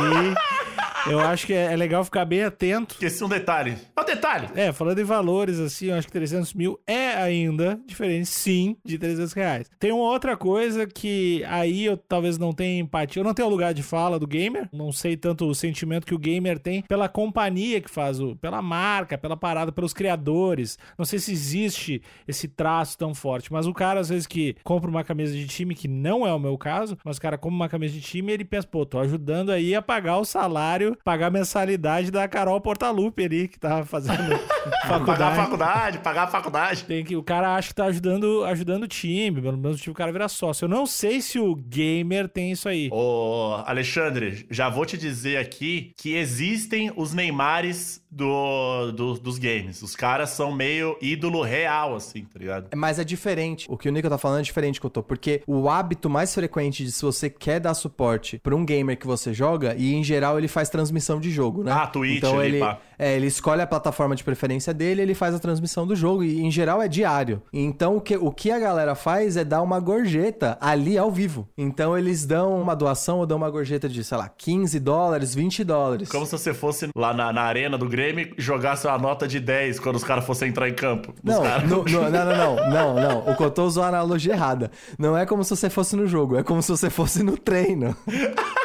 eu 1.07 1.19
acho 1.19 1.45
que 1.45 1.53
é, 1.53 1.73
é 1.73 1.75
legal 1.75 2.03
ficar 2.03 2.25
bem 2.25 2.43
atento. 2.43 2.93
Esqueci 2.93 3.23
um 3.23 3.29
detalhe. 3.29 3.77
É 3.95 4.01
um 4.01 4.05
detalhe. 4.05 4.49
É, 4.55 4.71
falando 4.71 4.99
em 4.99 5.03
valores, 5.03 5.59
assim, 5.59 5.87
eu 5.87 5.95
acho 5.95 6.07
que 6.07 6.13
300 6.13 6.53
mil 6.53 6.79
é 6.87 7.09
ainda 7.15 7.79
diferente, 7.85 8.27
sim, 8.27 8.77
de 8.83 8.97
300 8.97 9.33
reais. 9.33 9.69
Tem 9.79 9.91
uma 9.91 10.03
outra 10.03 10.37
coisa 10.37 10.85
que 10.87 11.43
aí 11.45 11.85
eu 11.85 11.97
talvez 11.97 12.37
não 12.37 12.53
tenha 12.53 12.79
empatia. 12.79 13.19
Eu 13.19 13.25
não 13.25 13.33
tenho 13.33 13.49
lugar 13.49 13.73
de 13.73 13.83
fala 13.83 14.19
do 14.19 14.27
gamer. 14.27 14.69
Não 14.71 14.91
sei 14.91 15.17
tanto 15.17 15.45
o 15.45 15.55
sentimento 15.55 16.05
que 16.05 16.15
o 16.15 16.19
gamer 16.19 16.59
tem 16.59 16.81
pela 16.83 17.09
companhia 17.09 17.81
que 17.81 17.89
faz 17.89 18.19
o... 18.19 18.35
Pela 18.35 18.61
marca, 18.61 19.17
pela 19.17 19.37
parada, 19.37 19.71
pelos 19.71 19.93
criadores. 19.93 20.77
Não 20.97 21.05
sei 21.05 21.19
se 21.19 21.31
existe 21.31 22.01
esse 22.27 22.47
traço 22.47 22.97
tão 22.97 23.13
forte. 23.13 23.51
Mas 23.51 23.67
o 23.67 23.73
cara, 23.73 23.99
às 23.99 24.09
vezes, 24.09 24.27
que 24.27 24.55
compra 24.63 24.89
uma 24.89 25.03
camisa 25.03 25.33
de 25.33 25.47
time, 25.47 25.75
que 25.75 25.87
não 25.87 26.25
é 26.25 26.33
o 26.33 26.39
meu 26.39 26.57
caso, 26.57 26.97
mas 27.03 27.17
o 27.17 27.21
cara 27.21 27.37
compra 27.37 27.55
uma 27.55 27.69
camisa 27.69 27.93
de 27.93 28.01
time 28.01 28.31
e 28.31 28.33
ele 28.33 28.45
pensa, 28.45 28.67
pô, 28.67 28.85
tô 28.85 28.99
ajudando 28.99 29.51
aí 29.51 29.75
a 29.75 29.81
pagar 29.81 30.17
o 30.17 30.25
salário, 30.25 30.92
pagar 31.03 31.27
a 31.27 31.31
mensalidade 31.31 32.11
da 32.11 32.27
Carol 32.27 32.59
Portalupe 32.59 33.23
ali, 33.23 33.47
que 33.47 33.59
tá 33.59 33.85
fazendo 33.85 34.17
faculdade. 34.87 35.05
Pagar 35.05 35.27
a 35.27 35.35
faculdade, 35.35 35.97
pagar 35.99 36.23
a 36.23 36.27
faculdade. 36.27 36.83
Tem 36.83 37.03
que, 37.03 37.15
o 37.15 37.23
cara 37.23 37.55
acha 37.55 37.69
que 37.69 37.75
tá 37.75 37.85
ajudando, 37.85 38.43
ajudando 38.45 38.83
o 38.83 38.87
time, 38.87 39.41
pelo 39.41 39.57
menos 39.57 39.79
o 39.79 39.81
time 39.81 39.93
o 39.93 39.97
cara 39.97 40.11
vira 40.11 40.27
sócio. 40.27 40.65
Eu 40.65 40.69
não 40.69 40.85
sei 40.85 41.21
se 41.21 41.39
o 41.39 41.55
gamer 41.55 42.27
tem 42.27 42.51
isso 42.51 42.67
aí. 42.67 42.89
Ô, 42.91 43.61
Alexandre, 43.65 44.45
já 44.49 44.69
vou 44.69 44.85
te 44.85 44.97
dizer 44.97 45.37
aqui 45.37 45.93
que 45.97 46.15
existem 46.15 46.91
os 46.95 47.13
Neymares 47.13 48.02
do, 48.15 48.91
do- 48.91 49.13
dos 49.19 49.37
games. 49.37 49.81
Os 49.81 49.95
caras 49.95 50.29
são 50.29 50.51
meio 50.51 50.97
ídolo 51.01 51.41
real, 51.41 51.95
assim, 51.95 52.23
tá 52.23 52.39
ligado? 52.39 52.67
Mas 52.75 52.99
é 52.99 53.03
diferente. 53.03 53.65
O 53.69 53.77
que 53.77 53.89
o 53.89 53.91
Nico 53.91 54.09
tá 54.09 54.17
falando 54.17 54.39
é 54.39 54.43
diferente 54.43 54.79
que 54.79 54.85
eu 54.85 54.89
tô. 54.89 55.01
Porque 55.03 55.41
o 55.47 55.69
hábito 55.69 56.09
mais 56.09 56.33
frequente 56.33 56.83
de 56.83 56.91
se 56.91 57.01
você 57.01 57.29
quer 57.29 57.59
dar 57.59 57.73
suporte 57.73 58.39
pra 58.43 58.55
um 58.55 58.65
gamer 58.65 58.97
que 58.97 59.07
você 59.07 59.33
joga, 59.33 59.75
e 59.77 59.93
em 59.93 60.03
geral 60.03 60.37
ele 60.37 60.47
faz 60.47 60.69
transmissão 60.69 61.19
de 61.19 61.31
jogo, 61.31 61.63
né? 61.63 61.71
Ah, 61.71 61.87
Twitch 61.87 62.17
Então 62.17 62.39
ali, 62.39 62.49
ele, 62.49 62.59
pá. 62.59 62.79
é, 62.99 63.15
ele 63.15 63.27
escolhe 63.27 63.61
a 63.61 63.67
plataforma 63.67 64.15
de 64.15 64.23
preferência 64.23 64.73
dele, 64.73 65.01
ele 65.01 65.15
faz 65.15 65.33
a 65.33 65.39
transmissão 65.39 65.87
do 65.87 65.95
jogo. 65.95 66.23
E 66.23 66.41
em 66.41 66.51
geral 66.51 66.81
é 66.81 66.87
diário. 66.87 67.41
Então 67.51 67.97
o 67.97 68.01
que, 68.01 68.15
o 68.15 68.31
que 68.31 68.51
a 68.51 68.59
galera 68.59 68.93
faz 68.95 69.35
é 69.37 69.43
dar 69.43 69.61
uma 69.61 69.79
gorjeta 69.79 70.57
ali 70.61 70.97
ao 70.97 71.09
vivo. 71.11 71.47
Então 71.57 71.97
eles 71.97 72.25
dão 72.25 72.61
uma 72.61 72.75
doação 72.75 73.19
ou 73.19 73.25
dão 73.25 73.37
uma 73.37 73.49
gorjeta 73.49 73.89
de, 73.89 74.03
sei 74.03 74.17
lá, 74.17 74.29
15 74.29 74.79
dólares, 74.79 75.33
20 75.33 75.63
dólares. 75.63 76.09
Como 76.09 76.25
se 76.25 76.31
você 76.31 76.53
fosse 76.53 76.89
lá 76.95 77.13
na, 77.13 77.31
na 77.33 77.41
arena 77.41 77.77
do 77.77 77.87
Grêmio 77.87 78.02
e 78.09 78.33
jogasse 78.37 78.85
uma 78.87 78.97
nota 78.97 79.27
de 79.27 79.39
10 79.39 79.79
quando 79.79 79.95
os 79.95 80.03
caras 80.03 80.25
fossem 80.25 80.49
entrar 80.49 80.67
em 80.69 80.73
campo. 80.73 81.13
Não, 81.23 81.41
caras- 81.41 81.69
no- 81.69 81.83
no- 81.83 82.09
não, 82.09 82.09
não, 82.09 82.25
não, 82.35 82.69
não, 82.69 82.95
não. 82.95 83.19
O 83.31 83.35
Cotô 83.35 83.63
usou 83.65 83.83
a 83.83 83.87
analogia 83.87 84.33
errada. 84.33 84.71
Não 84.97 85.17
é 85.17 85.25
como 85.25 85.43
se 85.43 85.55
você 85.55 85.69
fosse 85.69 85.95
no 85.95 86.05
jogo, 86.07 86.37
é 86.37 86.43
como 86.43 86.61
se 86.61 86.69
você 86.69 86.89
fosse 86.89 87.23
no 87.23 87.37
treino. 87.37 87.95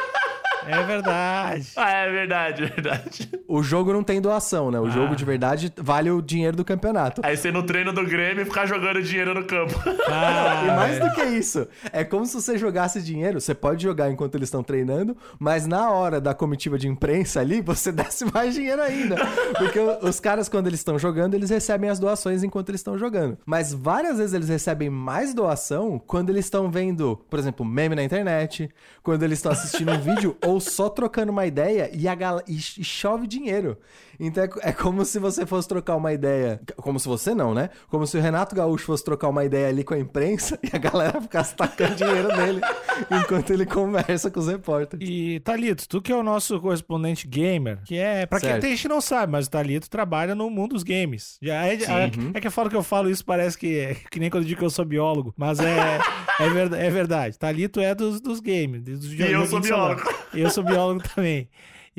É 0.69 0.83
verdade. 0.83 1.67
Ah, 1.75 1.91
é 1.91 2.11
verdade, 2.11 2.63
é 2.63 2.67
verdade. 2.67 3.29
O 3.47 3.63
jogo 3.63 3.91
não 3.91 4.03
tem 4.03 4.21
doação, 4.21 4.69
né? 4.69 4.79
O 4.79 4.89
jogo 4.89 5.15
de 5.15 5.25
verdade 5.25 5.73
vale 5.77 6.11
o 6.11 6.21
dinheiro 6.21 6.55
do 6.55 6.63
campeonato. 6.65 7.21
Aí 7.23 7.35
você 7.35 7.51
no 7.51 7.63
treino 7.63 7.91
do 7.91 8.05
Grêmio 8.05 8.43
e 8.43 8.45
ficar 8.45 8.65
jogando 8.65 9.01
dinheiro 9.01 9.33
no 9.33 9.43
campo. 9.43 9.73
Ah, 10.07 10.63
E 10.69 10.71
mais 10.75 10.99
do 10.99 11.11
que 11.13 11.23
isso, 11.23 11.67
é 11.91 12.03
como 12.03 12.25
se 12.25 12.35
você 12.35 12.57
jogasse 12.57 13.01
dinheiro. 13.01 13.39
Você 13.41 13.53
pode 13.55 13.81
jogar 13.83 14.11
enquanto 14.11 14.35
eles 14.35 14.47
estão 14.47 14.63
treinando, 14.63 15.15
mas 15.39 15.65
na 15.65 15.89
hora 15.91 16.19
da 16.21 16.33
comitiva 16.33 16.77
de 16.77 16.87
imprensa 16.87 17.39
ali, 17.39 17.61
você 17.61 17.91
desse 17.93 18.25
mais 18.31 18.53
dinheiro 18.53 18.81
ainda. 18.81 19.15
Porque 19.57 19.79
os 20.01 20.19
caras, 20.19 20.47
quando 20.49 20.67
eles 20.67 20.79
estão 20.79 20.99
jogando, 20.99 21.33
eles 21.33 21.49
recebem 21.49 21.89
as 21.89 21.99
doações 21.99 22.43
enquanto 22.43 22.69
eles 22.69 22.79
estão 22.79 22.97
jogando. 22.97 23.37
Mas 23.45 23.73
várias 23.73 24.17
vezes 24.17 24.33
eles 24.33 24.49
recebem 24.49 24.89
mais 24.89 25.33
doação 25.33 25.99
quando 26.05 26.29
eles 26.29 26.45
estão 26.45 26.69
vendo, 26.69 27.19
por 27.29 27.39
exemplo, 27.39 27.65
meme 27.65 27.95
na 27.95 28.03
internet, 28.03 28.69
quando 29.01 29.23
eles 29.23 29.39
estão 29.39 29.51
assistindo 29.51 29.91
um 29.91 29.99
vídeo 29.99 30.37
ou 30.45 30.58
só 30.59 30.89
trocando 30.89 31.31
uma 31.31 31.45
ideia 31.45 31.89
e, 31.93 32.07
a 32.07 32.15
gal... 32.15 32.41
e 32.47 32.59
chove 32.59 33.27
dinheiro. 33.27 33.77
Então 34.19 34.43
é, 34.43 34.49
é 34.69 34.71
como 34.73 35.05
se 35.05 35.17
você 35.17 35.45
fosse 35.45 35.67
trocar 35.67 35.95
uma 35.95 36.11
ideia. 36.11 36.59
Como 36.77 36.99
se 36.99 37.07
você 37.07 37.33
não, 37.33 37.53
né? 37.53 37.69
Como 37.87 38.05
se 38.05 38.17
o 38.17 38.21
Renato 38.21 38.55
Gaúcho 38.55 38.85
fosse 38.85 39.03
trocar 39.03 39.29
uma 39.29 39.45
ideia 39.45 39.69
ali 39.69 39.83
com 39.83 39.93
a 39.93 39.99
imprensa 39.99 40.59
e 40.63 40.75
a 40.75 40.79
galera 40.79 41.21
ficasse 41.21 41.55
tacando 41.55 41.95
dinheiro 41.95 42.27
nele 42.35 42.61
enquanto 43.09 43.51
ele 43.51 43.65
conversa 43.65 44.29
com 44.29 44.39
os 44.39 44.47
repórteres. 44.47 45.07
E 45.07 45.39
Thalito, 45.39 45.87
tu 45.87 46.01
que 46.01 46.11
é 46.11 46.15
o 46.15 46.23
nosso 46.23 46.59
correspondente 46.59 47.27
gamer, 47.27 47.79
que 47.85 47.97
é, 47.97 48.25
pra 48.25 48.39
quem 48.39 48.59
tem 48.59 48.71
gente 48.71 48.87
não 48.87 48.99
sabe, 48.99 49.31
mas 49.31 49.47
o 49.47 49.49
Thalito 49.49 49.89
trabalha 49.89 50.35
no 50.35 50.49
mundo 50.49 50.73
dos 50.73 50.83
games. 50.83 51.37
Já 51.41 51.65
é, 51.65 51.75
é, 51.75 52.11
é 52.33 52.41
que 52.41 52.47
eu 52.47 52.51
falo 52.51 52.69
que 52.69 52.75
eu 52.75 52.83
falo 52.83 53.09
isso, 53.09 53.23
parece 53.23 53.57
que 53.57 53.79
é 53.79 53.95
que 54.11 54.19
nem 54.19 54.29
quando 54.29 54.43
eu 54.43 54.47
digo 54.47 54.59
que 54.59 54.65
eu 54.65 54.69
sou 54.69 54.85
biólogo, 54.85 55.33
mas 55.37 55.59
é, 55.59 55.99
é, 56.39 56.49
verdade, 56.49 56.83
é 56.83 56.89
verdade. 56.89 57.39
Thalito 57.39 57.79
é 57.79 57.95
dos, 57.95 58.19
dos 58.19 58.39
games. 58.39 58.83
Dos 58.83 59.13
E 59.13 59.21
eu 59.21 59.45
sou 59.47 59.59
biólogo. 59.59 60.01
Eu 60.33 60.49
sou 60.49 60.63
biólogo 60.63 61.01
também. 61.15 61.49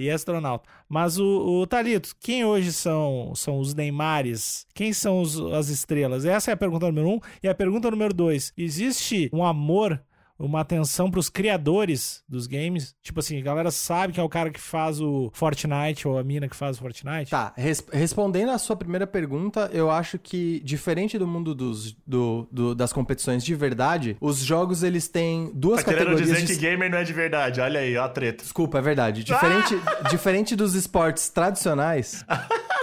E 0.00 0.10
astronauta. 0.10 0.66
Mas 0.88 1.18
o, 1.18 1.60
o 1.60 1.66
Thalito, 1.66 2.14
quem 2.18 2.42
hoje 2.44 2.72
são, 2.72 3.32
são 3.34 3.58
os 3.58 3.74
Neymares? 3.74 4.66
Quem 4.74 4.92
são 4.94 5.20
os- 5.20 5.38
as 5.52 5.68
estrelas? 5.68 6.24
Essa 6.24 6.50
é 6.50 6.54
a 6.54 6.56
pergunta 6.56 6.86
número 6.86 7.08
um. 7.10 7.20
E 7.42 7.48
a 7.48 7.54
pergunta 7.54 7.90
número 7.90 8.14
dois: 8.14 8.50
existe 8.56 9.28
um 9.32 9.44
amor 9.44 10.02
uma 10.42 10.60
atenção 10.60 11.10
pros 11.10 11.28
criadores 11.28 12.22
dos 12.28 12.46
games. 12.46 12.94
Tipo 13.02 13.20
assim, 13.20 13.38
a 13.38 13.42
galera 13.42 13.70
sabe 13.70 14.14
que 14.14 14.18
é 14.20 14.22
o 14.22 14.28
cara 14.28 14.50
que 14.50 14.58
faz 14.60 15.00
o 15.00 15.30
Fortnite 15.34 16.08
ou 16.08 16.18
a 16.18 16.24
mina 16.24 16.48
que 16.48 16.56
faz 16.56 16.78
o 16.78 16.80
Fortnite. 16.80 17.30
Tá, 17.30 17.52
res- 17.56 17.84
respondendo 17.92 18.50
a 18.50 18.58
sua 18.58 18.74
primeira 18.74 19.06
pergunta, 19.06 19.68
eu 19.72 19.90
acho 19.90 20.18
que, 20.18 20.60
diferente 20.64 21.18
do 21.18 21.26
mundo 21.26 21.54
dos, 21.54 21.92
do, 22.06 22.48
do- 22.50 22.74
das 22.74 22.92
competições 22.92 23.44
de 23.44 23.54
verdade, 23.54 24.16
os 24.20 24.38
jogos 24.38 24.82
eles 24.82 25.06
têm 25.08 25.50
duas 25.54 25.84
Tá 25.84 25.92
querendo 25.92 26.06
categorias 26.16 26.28
dizer 26.38 26.46
de... 26.46 26.54
que 26.54 26.58
gamer 26.60 26.90
não 26.90 26.98
é 26.98 27.04
de 27.04 27.12
verdade. 27.12 27.60
Olha 27.60 27.80
aí, 27.80 27.96
ó 27.96 28.04
a 28.04 28.08
treta. 28.08 28.42
Desculpa, 28.42 28.78
é 28.78 28.82
verdade. 28.82 29.22
Diferente, 29.22 29.74
diferente 30.10 30.56
dos 30.56 30.74
esportes 30.74 31.28
tradicionais, 31.28 32.24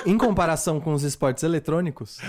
em 0.06 0.18
comparação 0.18 0.80
com 0.80 0.94
os 0.94 1.02
esportes 1.04 1.44
eletrônicos, 1.44 2.20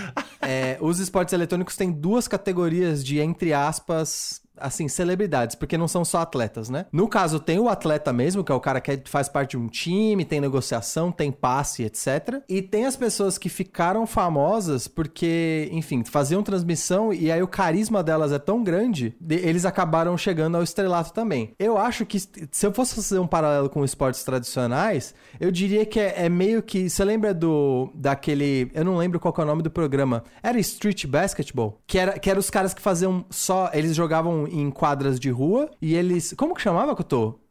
é, 0.41 0.77
os 0.81 0.99
esportes 0.99 1.33
eletrônicos 1.33 1.75
têm 1.75 1.91
duas 1.91 2.27
categorias 2.27 3.03
de, 3.03 3.19
entre 3.19 3.53
aspas, 3.53 4.41
assim, 4.61 4.87
celebridades, 4.87 5.55
porque 5.55 5.77
não 5.77 5.87
são 5.87 6.03
só 6.05 6.19
atletas, 6.19 6.69
né? 6.69 6.85
No 6.91 7.07
caso, 7.07 7.39
tem 7.39 7.59
o 7.59 7.69
atleta 7.69 8.11
mesmo, 8.13 8.43
que 8.43 8.51
é 8.51 8.55
o 8.55 8.59
cara 8.59 8.81
que 8.81 9.01
faz 9.05 9.27
parte 9.29 9.51
de 9.51 9.57
um 9.57 9.67
time, 9.67 10.25
tem 10.25 10.39
negociação, 10.41 11.11
tem 11.11 11.31
passe, 11.31 11.83
etc. 11.83 12.41
E 12.47 12.61
tem 12.61 12.85
as 12.85 12.95
pessoas 12.95 13.37
que 13.37 13.49
ficaram 13.49 14.05
famosas 14.05 14.87
porque, 14.87 15.69
enfim, 15.71 16.03
faziam 16.03 16.43
transmissão 16.43 17.13
e 17.13 17.31
aí 17.31 17.41
o 17.41 17.47
carisma 17.47 18.03
delas 18.03 18.31
é 18.31 18.39
tão 18.39 18.63
grande, 18.63 19.15
de- 19.19 19.35
eles 19.35 19.65
acabaram 19.65 20.17
chegando 20.17 20.55
ao 20.57 20.63
estrelato 20.63 21.13
também. 21.13 21.53
Eu 21.57 21.77
acho 21.77 22.05
que 22.05 22.19
se 22.19 22.65
eu 22.65 22.71
fosse 22.73 22.95
fazer 22.95 23.19
um 23.19 23.27
paralelo 23.27 23.69
com 23.69 23.83
esportes 23.83 24.23
tradicionais, 24.23 25.13
eu 25.39 25.51
diria 25.51 25.85
que 25.85 25.99
é, 25.99 26.25
é 26.25 26.29
meio 26.29 26.61
que. 26.61 26.89
Você 26.89 27.03
lembra 27.03 27.33
do. 27.33 27.89
daquele. 27.93 28.69
Eu 28.73 28.83
não 28.83 28.97
lembro 28.97 29.19
qual 29.19 29.33
é 29.37 29.41
o 29.41 29.45
nome 29.45 29.61
do 29.63 29.69
programa. 29.71 30.23
Era 30.43 30.59
Street 30.59 31.05
Basketball? 31.05 31.79
Que 31.87 31.97
era, 31.97 32.19
que 32.19 32.29
era 32.29 32.39
os 32.39 32.49
caras 32.49 32.73
que 32.73 32.81
faziam 32.81 33.25
só. 33.29 33.69
Eles 33.73 33.95
jogavam 33.95 34.47
em 34.51 34.69
quadras 34.69 35.19
de 35.19 35.29
rua 35.29 35.69
e 35.81 35.95
eles. 35.95 36.33
Como 36.37 36.53
que 36.53 36.61
chamava, 36.61 36.95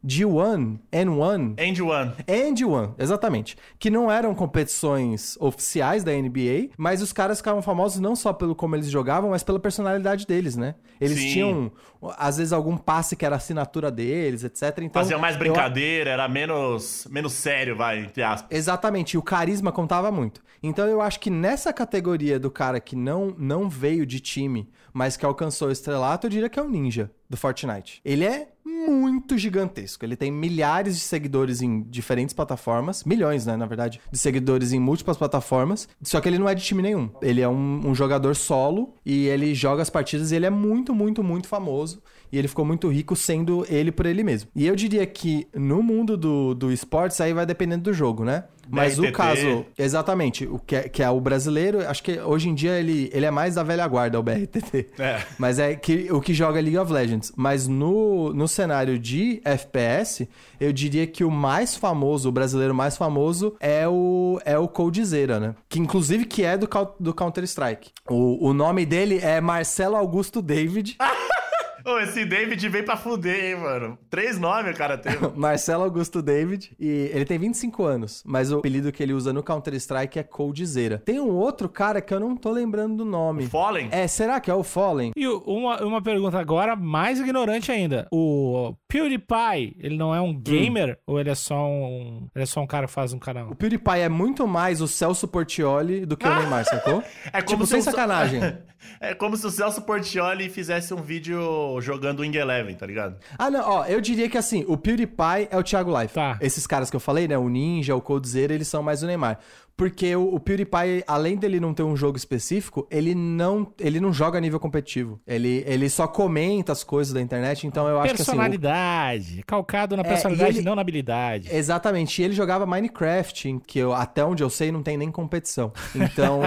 Couto? 0.01 0.07
G1? 0.07 0.79
N1? 0.91 1.59
End 1.59 1.81
One. 1.81 2.11
And 2.27 2.67
One, 2.67 2.93
exatamente. 2.97 3.57
Que 3.77 3.89
não 3.89 4.11
eram 4.11 4.33
competições 4.33 5.35
oficiais 5.39 6.03
da 6.03 6.11
NBA, 6.13 6.69
mas 6.77 7.01
os 7.01 7.11
caras 7.11 7.39
ficavam 7.39 7.61
famosos 7.61 7.99
não 7.99 8.15
só 8.15 8.31
pelo 8.31 8.55
como 8.55 8.75
eles 8.75 8.87
jogavam, 8.89 9.31
mas 9.31 9.43
pela 9.43 9.59
personalidade 9.59 10.25
deles, 10.25 10.55
né? 10.55 10.75
Eles 11.01 11.17
Sim. 11.19 11.33
tinham, 11.33 11.71
às 12.17 12.37
vezes, 12.37 12.53
algum 12.53 12.77
passe 12.77 13.15
que 13.15 13.25
era 13.25 13.35
assinatura 13.35 13.89
deles, 13.91 14.43
etc. 14.43 14.79
Então, 14.79 15.01
Fazia 15.01 15.17
mais 15.17 15.35
eu- 15.35 15.39
brincadeira, 15.39 16.09
era 16.11 16.27
menos, 16.27 17.07
menos 17.09 17.33
sério, 17.33 17.75
vai, 17.75 17.99
entre 17.99 18.23
aspas. 18.23 18.49
Exatamente, 18.55 19.13
e 19.13 19.17
o 19.17 19.21
carisma 19.23 19.71
contava 19.71 20.11
muito. 20.11 20.41
Então 20.61 20.85
eu 20.87 20.99
acho 21.01 21.19
que 21.21 21.29
nessa 21.29 21.71
categoria 21.71 22.37
do 22.37 22.51
cara 22.51 22.81
que 22.81 22.93
não, 22.95 23.33
não 23.37 23.69
veio 23.69 24.05
de 24.05 24.19
time, 24.19 24.69
mas 24.91 25.15
que 25.15 25.25
alcançou 25.25 25.69
o 25.69 25.71
estrelato, 25.71 26.27
eu 26.27 26.31
diria 26.31 26.49
que 26.49 26.59
é 26.59 26.61
o 26.61 26.67
Ninja 26.69 27.09
do 27.29 27.37
Fortnite. 27.37 28.01
Ele 28.03 28.25
é 28.25 28.47
muito 28.65 29.37
gigantesco. 29.37 30.03
Ele 30.03 30.15
tem 30.15 30.31
milhares 30.31 30.95
de 30.95 31.01
seguidores 31.01 31.61
em 31.61 31.81
diferentes 31.83 32.33
plataformas, 32.33 33.03
milhões, 33.03 33.45
né, 33.45 33.55
na 33.55 33.65
verdade, 33.65 34.01
de 34.11 34.17
seguidores 34.17 34.71
em 34.73 34.79
múltiplas 34.79 35.17
plataformas. 35.17 35.87
Só 36.01 36.19
que 36.19 36.27
ele 36.27 36.39
não 36.39 36.49
é 36.49 36.55
de 36.55 36.63
time 36.63 36.81
nenhum. 36.81 37.09
Ele 37.21 37.41
é 37.41 37.47
um, 37.47 37.87
um 37.87 37.93
jogador 37.93 38.35
solo 38.35 38.95
e 39.05 39.27
ele 39.27 39.53
joga 39.53 39.81
as 39.81 39.89
partidas 39.89 40.31
e 40.31 40.35
ele 40.35 40.45
é 40.45 40.49
muito, 40.49 40.93
muito, 40.93 41.23
muito 41.23 41.47
famoso. 41.47 42.01
E 42.31 42.37
ele 42.37 42.47
ficou 42.47 42.65
muito 42.65 42.87
rico 42.87 43.15
sendo 43.15 43.65
ele 43.69 43.91
por 43.91 44.05
ele 44.05 44.23
mesmo. 44.23 44.49
E 44.55 44.67
eu 44.67 44.75
diria 44.75 45.05
que 45.05 45.47
no 45.53 45.81
mundo 45.81 46.15
do, 46.17 46.53
do 46.53 46.71
esportes 46.71 47.19
aí 47.21 47.33
vai 47.33 47.45
dependendo 47.45 47.83
do 47.83 47.93
jogo, 47.93 48.23
né? 48.23 48.43
Mas 48.69 48.99
o 48.99 49.11
caso, 49.11 49.65
exatamente, 49.77 50.45
o 50.45 50.59
que 50.59 50.75
é, 50.75 50.83
que 50.87 51.01
é 51.01 51.09
o 51.09 51.19
brasileiro, 51.19 51.87
acho 51.87 52.03
que 52.03 52.19
hoje 52.19 52.49
em 52.49 52.53
dia 52.53 52.73
ele, 52.79 53.09
ele 53.11 53.25
é 53.25 53.31
mais 53.31 53.55
da 53.55 53.63
velha 53.63 53.87
guarda, 53.87 54.19
o 54.19 54.23
BRTT. 54.23 54.89
É. 54.99 55.23
Mas 55.39 55.57
é 55.57 55.75
que, 55.75 56.11
o 56.11 56.21
que 56.21 56.33
joga 56.33 56.61
League 56.61 56.77
of 56.77 56.91
Legends. 56.93 57.31
Mas 57.35 57.67
no, 57.67 58.31
no 58.31 58.47
cenário 58.47 58.99
de 58.99 59.41
FPS, 59.43 60.29
eu 60.59 60.71
diria 60.71 61.07
que 61.07 61.23
o 61.23 61.31
mais 61.31 61.75
famoso, 61.75 62.29
o 62.29 62.31
brasileiro 62.31 62.75
mais 62.75 62.95
famoso, 62.95 63.55
é 63.59 63.87
o, 63.87 64.39
é 64.45 64.57
o 64.57 64.67
Coldzera, 64.67 65.39
né? 65.39 65.55
Que 65.67 65.79
inclusive 65.79 66.25
que 66.25 66.43
é 66.43 66.55
do, 66.55 66.69
do 66.99 67.13
Counter-Strike. 67.13 67.89
O, 68.07 68.49
o 68.49 68.53
nome 68.53 68.85
dele 68.85 69.17
é 69.17 69.41
Marcelo 69.41 69.95
Augusto 69.95 70.41
David. 70.41 70.95
Ô, 71.85 71.99
esse 71.99 72.25
David 72.25 72.67
veio 72.69 72.83
pra 72.85 72.97
fuder, 72.97 73.45
hein, 73.55 73.55
mano. 73.61 73.97
Três 74.09 74.37
nomes 74.39 74.73
o 74.73 74.77
cara 74.77 74.97
teve. 74.97 75.17
Marcelo 75.35 75.83
Augusto 75.83 76.21
David. 76.21 76.71
E 76.79 77.09
ele 77.13 77.25
tem 77.25 77.37
25 77.39 77.83
anos, 77.83 78.23
mas 78.25 78.51
o 78.51 78.59
apelido 78.59 78.91
que 78.91 79.01
ele 79.01 79.13
usa 79.13 79.31
no 79.33 79.41
Counter-Strike 79.43 80.19
é 80.19 80.23
Coldzera. 80.23 80.97
Tem 80.99 81.19
um 81.19 81.29
outro 81.31 81.69
cara 81.69 82.01
que 82.01 82.13
eu 82.13 82.19
não 82.19 82.35
tô 82.35 82.51
lembrando 82.51 82.97
do 82.97 83.05
nome. 83.05 83.47
Fallen? 83.47 83.87
É, 83.91 84.07
será 84.07 84.39
que 84.39 84.49
é 84.51 84.53
o 84.53 84.63
Fallen? 84.63 85.11
E 85.15 85.27
o- 85.27 85.39
uma, 85.45 85.81
uma 85.83 86.01
pergunta 86.01 86.37
agora 86.39 86.75
mais 86.75 87.19
ignorante 87.19 87.71
ainda. 87.71 88.07
O 88.11 88.73
PewDiePie, 88.87 89.75
ele 89.79 89.97
não 89.97 90.13
é 90.13 90.21
um 90.21 90.33
gamer 90.37 90.97
ou 91.07 91.19
ele 91.19 91.29
é 91.29 91.35
só 91.35 91.65
um, 91.67 92.27
ele 92.35 92.43
é 92.43 92.45
só 92.45 92.61
um 92.61 92.67
cara 92.67 92.87
que 92.87 92.93
faz 92.93 93.13
um 93.13 93.19
canal? 93.19 93.49
O 93.49 93.55
PewDiePie 93.55 93.99
é 93.99 94.09
muito 94.09 94.47
mais 94.47 94.81
o 94.81 94.87
Celso 94.87 95.27
Portioli 95.27 96.05
do 96.05 96.15
que 96.17 96.27
o 96.27 96.33
Neymar, 96.35 96.65
sacou? 96.65 97.03
É 97.31 97.41
tipo, 97.41 97.65
se 97.65 97.71
sem 97.71 97.79
o- 97.79 97.83
sacanagem. 97.83 98.41
É 99.01 99.13
como 99.13 99.35
se 99.35 99.45
o 99.45 99.49
Celso 99.51 99.81
Portioli 99.81 100.47
fizesse 100.49 100.93
um 100.93 101.01
vídeo 101.01 101.37
jogando 101.81 102.21
Wing 102.21 102.37
Eleven, 102.37 102.75
tá 102.75 102.85
ligado? 102.85 103.17
Ah, 103.37 103.49
não, 103.51 103.61
ó, 103.67 103.85
eu 103.85 103.99
diria 104.01 104.29
que 104.29 104.37
assim, 104.37 104.63
o 104.67 104.77
PewDiePie 104.77 105.47
é 105.51 105.57
o 105.57 105.63
Thiago 105.63 105.91
Life. 105.99 106.13
Tá. 106.13 106.37
Esses 106.41 106.65
caras 106.65 106.89
que 106.89 106.95
eu 106.95 106.99
falei, 106.99 107.27
né, 107.27 107.37
o 107.37 107.47
Ninja, 107.49 107.95
o 107.95 108.01
Coldzera, 108.01 108.53
eles 108.53 108.67
são 108.67 108.81
mais 108.83 109.03
o 109.03 109.07
Neymar. 109.07 109.39
Porque 109.77 110.13
o, 110.13 110.35
o 110.35 110.39
PewDiePie, 110.41 111.05
além 111.07 111.37
dele 111.37 111.57
não 111.57 111.73
ter 111.73 111.83
um 111.83 111.95
jogo 111.95 112.17
específico, 112.17 112.85
ele 112.91 113.15
não, 113.15 113.71
ele 113.79 114.01
não 114.01 114.11
joga 114.11 114.37
a 114.37 114.41
nível 114.41 114.59
competitivo. 114.59 115.21
Ele, 115.25 115.63
ele 115.65 115.89
só 115.89 116.05
comenta 116.05 116.73
as 116.73 116.83
coisas 116.83 117.13
da 117.13 117.21
internet, 117.21 117.65
então 117.65 117.87
eu 117.87 117.97
acho 118.01 118.13
que 118.13 118.21
assim... 118.21 118.31
o- 118.31 118.35
Personalidade. 118.35 119.41
calcado 119.47 119.95
na 119.95 120.01
É, 120.01 120.05
personalidade, 120.05 120.55
e 120.55 120.57
ele- 120.59 120.65
não 120.65 120.75
na 120.75 120.81
habilidade. 120.81 121.47
Exatamente, 121.55 122.21
e 122.21 122.25
ele 122.25 122.33
jogava 122.33 122.65
Minecraft, 122.65 123.47
em 123.47 123.57
que 123.57 123.79
eu, 123.79 123.93
até 123.93 124.23
onde 124.25 124.43
eu 124.43 124.49
sei 124.49 124.69
não 124.69 124.83
tem 124.83 124.97
nem 124.97 125.09
competição. 125.09 125.71
Então, 125.95 126.41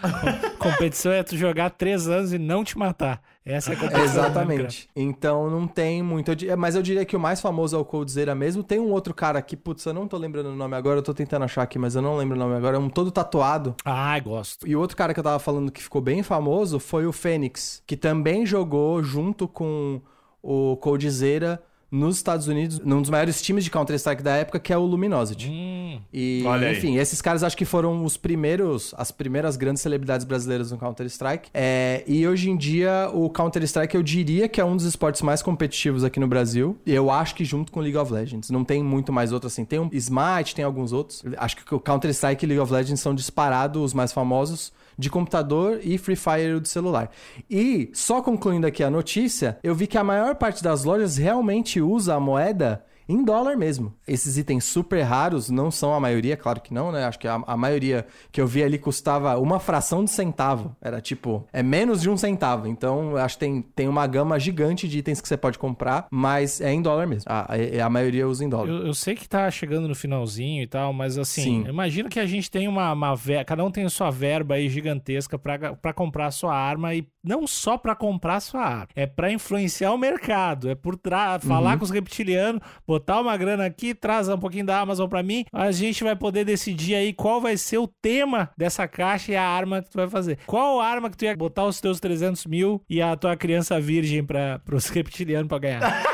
Competição 0.58 1.12
é 1.12 1.22
tu 1.22 1.36
jogar 1.36 1.70
três 1.70 2.08
anos 2.08 2.32
e 2.32 2.38
não 2.38 2.62
te 2.64 2.76
matar. 2.78 3.20
Essa 3.46 3.72
é 3.72 3.74
a 3.74 3.78
competição. 3.78 4.00
Minecraft. 4.04 4.18
exatamente. 4.18 4.88
Então 4.96 5.50
não 5.50 5.66
tem 5.66 6.02
muito. 6.02 6.34
di- 6.34 6.54
Mas 6.56 6.74
eu 6.74 6.82
diria 6.82 7.04
que 7.04 7.14
o 7.14 7.20
mais 7.20 7.40
famoso 7.42 7.76
é 7.76 7.78
o 7.78 7.84
Coldzera 7.84 8.34
mesmo. 8.34 8.62
Tem 8.62 8.80
um 8.80 8.90
outro 8.90 9.12
cara 9.12 9.38
aqui, 9.38 9.54
putz, 9.54 9.84
eu 9.84 9.92
não 9.92 10.08
tô 10.08 10.16
lembrando 10.16 10.46
o 10.48 10.56
nome 10.56 10.74
agora, 10.74 10.98
eu 10.98 11.02
tô 11.02 11.12
tentando 11.12 11.44
achar 11.44 11.62
aqui, 11.62 11.78
mas 11.78 11.94
eu 11.94 12.00
não 12.00 12.16
lembro 12.16 12.36
o 12.36 12.38
nome 12.38 12.54
agora. 12.56 12.76
É 12.76 12.80
um 12.80 12.88
todo 12.88 13.10
tatuado. 13.10 13.74
Ah, 13.84 14.18
gosto. 14.20 14.66
E 14.66 14.74
o 14.74 14.80
outro 14.80 14.96
cara 14.96 15.12
que 15.12 15.20
eu 15.20 15.24
tava 15.24 15.38
falando 15.38 15.70
que 15.70 15.82
ficou 15.82 16.00
bem 16.00 16.22
famoso 16.22 16.78
foi 16.80 17.06
o 17.06 17.12
Fênix, 17.12 17.82
que 17.86 17.96
também 17.98 18.46
jogou 18.46 19.02
junto 19.02 19.46
com 19.46 20.00
o 20.42 20.76
Coldzera 20.78 21.62
nos 21.94 22.16
Estados 22.16 22.48
Unidos, 22.48 22.80
num 22.80 23.00
dos 23.00 23.08
maiores 23.10 23.40
times 23.40 23.62
de 23.62 23.70
Counter-Strike 23.70 24.22
da 24.22 24.34
época, 24.36 24.58
que 24.58 24.72
é 24.72 24.76
o 24.76 24.84
Luminosity. 24.84 25.48
Hum, 25.48 26.00
E, 26.12 26.42
Olha 26.44 26.68
aí. 26.68 26.76
enfim, 26.76 26.96
esses 26.96 27.22
caras 27.22 27.42
acho 27.44 27.56
que 27.56 27.64
foram 27.64 28.04
os 28.04 28.16
primeiros, 28.16 28.92
as 28.98 29.10
primeiras 29.12 29.56
grandes 29.56 29.80
celebridades 29.82 30.26
brasileiras 30.26 30.72
no 30.72 30.78
Counter-Strike. 30.78 31.50
É, 31.54 32.02
e 32.06 32.26
hoje 32.26 32.50
em 32.50 32.56
dia, 32.56 33.08
o 33.12 33.30
Counter-Strike 33.30 33.94
eu 33.94 34.02
diria 34.02 34.48
que 34.48 34.60
é 34.60 34.64
um 34.64 34.76
dos 34.76 34.84
esportes 34.84 35.22
mais 35.22 35.40
competitivos 35.42 36.02
aqui 36.02 36.18
no 36.18 36.26
Brasil. 36.26 36.76
E 36.84 36.92
eu 36.92 37.10
acho 37.10 37.34
que 37.34 37.44
junto 37.44 37.70
com 37.70 37.80
League 37.80 37.96
of 37.96 38.12
Legends. 38.12 38.50
Não 38.50 38.64
tem 38.64 38.82
muito 38.82 39.12
mais 39.12 39.30
outro 39.32 39.46
assim. 39.46 39.64
Tem 39.64 39.78
um 39.78 39.88
Smite, 39.92 40.54
tem 40.54 40.64
alguns 40.64 40.92
outros. 40.92 41.22
Acho 41.36 41.56
que 41.56 41.74
o 41.74 41.78
Counter-Strike 41.78 42.44
e 42.44 42.48
League 42.48 42.60
of 42.60 42.72
Legends 42.72 43.00
são 43.00 43.14
disparados 43.14 43.80
os 43.80 43.94
mais 43.94 44.12
famosos 44.12 44.72
de 44.98 45.10
computador 45.10 45.80
e 45.82 45.98
Free 45.98 46.16
Fire 46.16 46.60
do 46.60 46.68
celular. 46.68 47.10
E, 47.50 47.90
só 47.92 48.22
concluindo 48.22 48.66
aqui 48.66 48.82
a 48.82 48.90
notícia, 48.90 49.58
eu 49.62 49.74
vi 49.74 49.86
que 49.86 49.98
a 49.98 50.04
maior 50.04 50.34
parte 50.36 50.62
das 50.62 50.84
lojas 50.84 51.16
realmente 51.16 51.80
usa 51.80 52.14
a 52.14 52.20
moeda 52.20 52.84
em 53.08 53.24
dólar 53.24 53.56
mesmo. 53.56 53.92
Esses 54.06 54.36
itens 54.38 54.64
super 54.64 55.02
raros 55.02 55.50
não 55.50 55.70
são 55.70 55.92
a 55.94 56.00
maioria, 56.00 56.36
claro 56.36 56.60
que 56.60 56.72
não, 56.72 56.90
né? 56.92 57.04
Acho 57.04 57.18
que 57.18 57.28
a, 57.28 57.34
a 57.46 57.56
maioria 57.56 58.06
que 58.32 58.40
eu 58.40 58.46
vi 58.46 58.62
ali 58.62 58.78
custava 58.78 59.38
uma 59.38 59.58
fração 59.60 60.04
de 60.04 60.10
centavo. 60.10 60.74
Era 60.80 61.00
tipo, 61.00 61.46
é 61.52 61.62
menos 61.62 62.00
de 62.00 62.08
um 62.10 62.16
centavo. 62.16 62.66
Então, 62.66 63.16
acho 63.16 63.36
que 63.36 63.40
tem, 63.40 63.62
tem 63.62 63.88
uma 63.88 64.06
gama 64.06 64.38
gigante 64.38 64.88
de 64.88 64.98
itens 64.98 65.20
que 65.20 65.28
você 65.28 65.36
pode 65.36 65.58
comprar, 65.58 66.06
mas 66.10 66.60
é 66.60 66.72
em 66.72 66.80
dólar 66.82 67.06
mesmo. 67.06 67.24
A, 67.30 67.54
a, 67.54 67.86
a 67.86 67.90
maioria 67.90 68.26
usa 68.28 68.44
em 68.44 68.48
dólar. 68.48 68.68
eu, 68.68 68.86
eu 68.86 68.94
sei 68.94 69.14
que 69.14 69.28
tá 69.28 69.50
chegando 69.50 69.88
no 69.88 69.94
finalzinho 69.94 70.62
e 70.62 70.66
tal, 70.66 70.92
mas 70.92 71.18
assim, 71.18 71.42
Sim. 71.64 71.64
imagina 71.68 72.08
que 72.08 72.20
a 72.20 72.26
gente 72.26 72.50
tem 72.50 72.68
uma, 72.68 72.92
uma 72.92 73.14
ver- 73.14 73.44
cada 73.44 73.64
um 73.64 73.70
tem 73.70 73.84
a 73.84 73.90
sua 73.90 74.10
verba 74.10 74.54
aí 74.54 74.68
gigantesca 74.68 75.38
pra, 75.38 75.74
pra 75.74 75.92
comprar 75.92 76.26
a 76.26 76.30
sua 76.30 76.54
arma 76.54 76.94
e 76.94 77.06
não 77.22 77.46
só 77.46 77.76
pra 77.78 77.94
comprar 77.94 78.36
a 78.36 78.40
sua 78.40 78.62
arma, 78.62 78.88
é 78.94 79.06
pra 79.06 79.32
influenciar 79.32 79.92
o 79.92 79.98
mercado, 79.98 80.68
é 80.68 80.74
por 80.74 80.96
trás, 80.96 81.42
falar 81.44 81.78
com 81.78 81.84
os 81.84 81.90
reptilianos, 81.90 82.60
botar 82.94 83.20
uma 83.20 83.36
grana 83.36 83.66
aqui, 83.66 83.92
traz 83.92 84.28
um 84.28 84.38
pouquinho 84.38 84.66
da 84.66 84.78
Amazon 84.78 85.08
pra 85.08 85.22
mim, 85.22 85.44
a 85.52 85.72
gente 85.72 86.04
vai 86.04 86.14
poder 86.14 86.44
decidir 86.44 86.94
aí 86.94 87.12
qual 87.12 87.40
vai 87.40 87.56
ser 87.56 87.78
o 87.78 87.88
tema 87.88 88.50
dessa 88.56 88.86
caixa 88.86 89.32
e 89.32 89.36
a 89.36 89.42
arma 89.42 89.82
que 89.82 89.90
tu 89.90 89.96
vai 89.96 90.08
fazer. 90.08 90.38
Qual 90.46 90.80
arma 90.80 91.10
que 91.10 91.16
tu 91.16 91.24
ia 91.24 91.36
botar 91.36 91.64
os 91.64 91.80
teus 91.80 91.98
300 91.98 92.46
mil 92.46 92.80
e 92.88 93.02
a 93.02 93.16
tua 93.16 93.36
criança 93.36 93.80
virgem 93.80 94.24
para 94.24 94.60
os 94.72 94.88
reptilianos 94.88 95.48
pra 95.48 95.58
ganhar? 95.58 96.04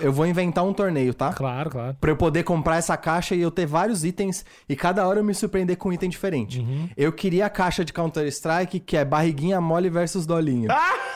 Eu 0.00 0.12
vou 0.12 0.26
inventar 0.26 0.64
um 0.64 0.72
torneio, 0.72 1.12
tá? 1.14 1.32
claro, 1.32 1.70
claro. 1.70 1.96
Pra 2.00 2.10
eu 2.10 2.16
poder 2.16 2.42
comprar 2.42 2.76
essa 2.76 2.96
caixa 2.96 3.34
e 3.34 3.40
eu 3.40 3.50
ter 3.50 3.66
vários 3.66 4.04
itens 4.04 4.44
e 4.68 4.74
cada 4.74 5.06
hora 5.06 5.20
eu 5.20 5.24
me 5.24 5.34
surpreender 5.34 5.76
com 5.76 5.90
um 5.90 5.92
item 5.92 6.08
diferente. 6.08 6.64
Eu 6.96 7.12
queria 7.12 7.46
a 7.46 7.50
caixa 7.50 7.84
de 7.84 7.92
Counter-Strike 7.92 8.80
que 8.80 8.96
é 8.96 9.04
barriguinha 9.04 9.60
mole 9.60 9.90
versus 9.90 10.26
dolinho. 10.26 10.68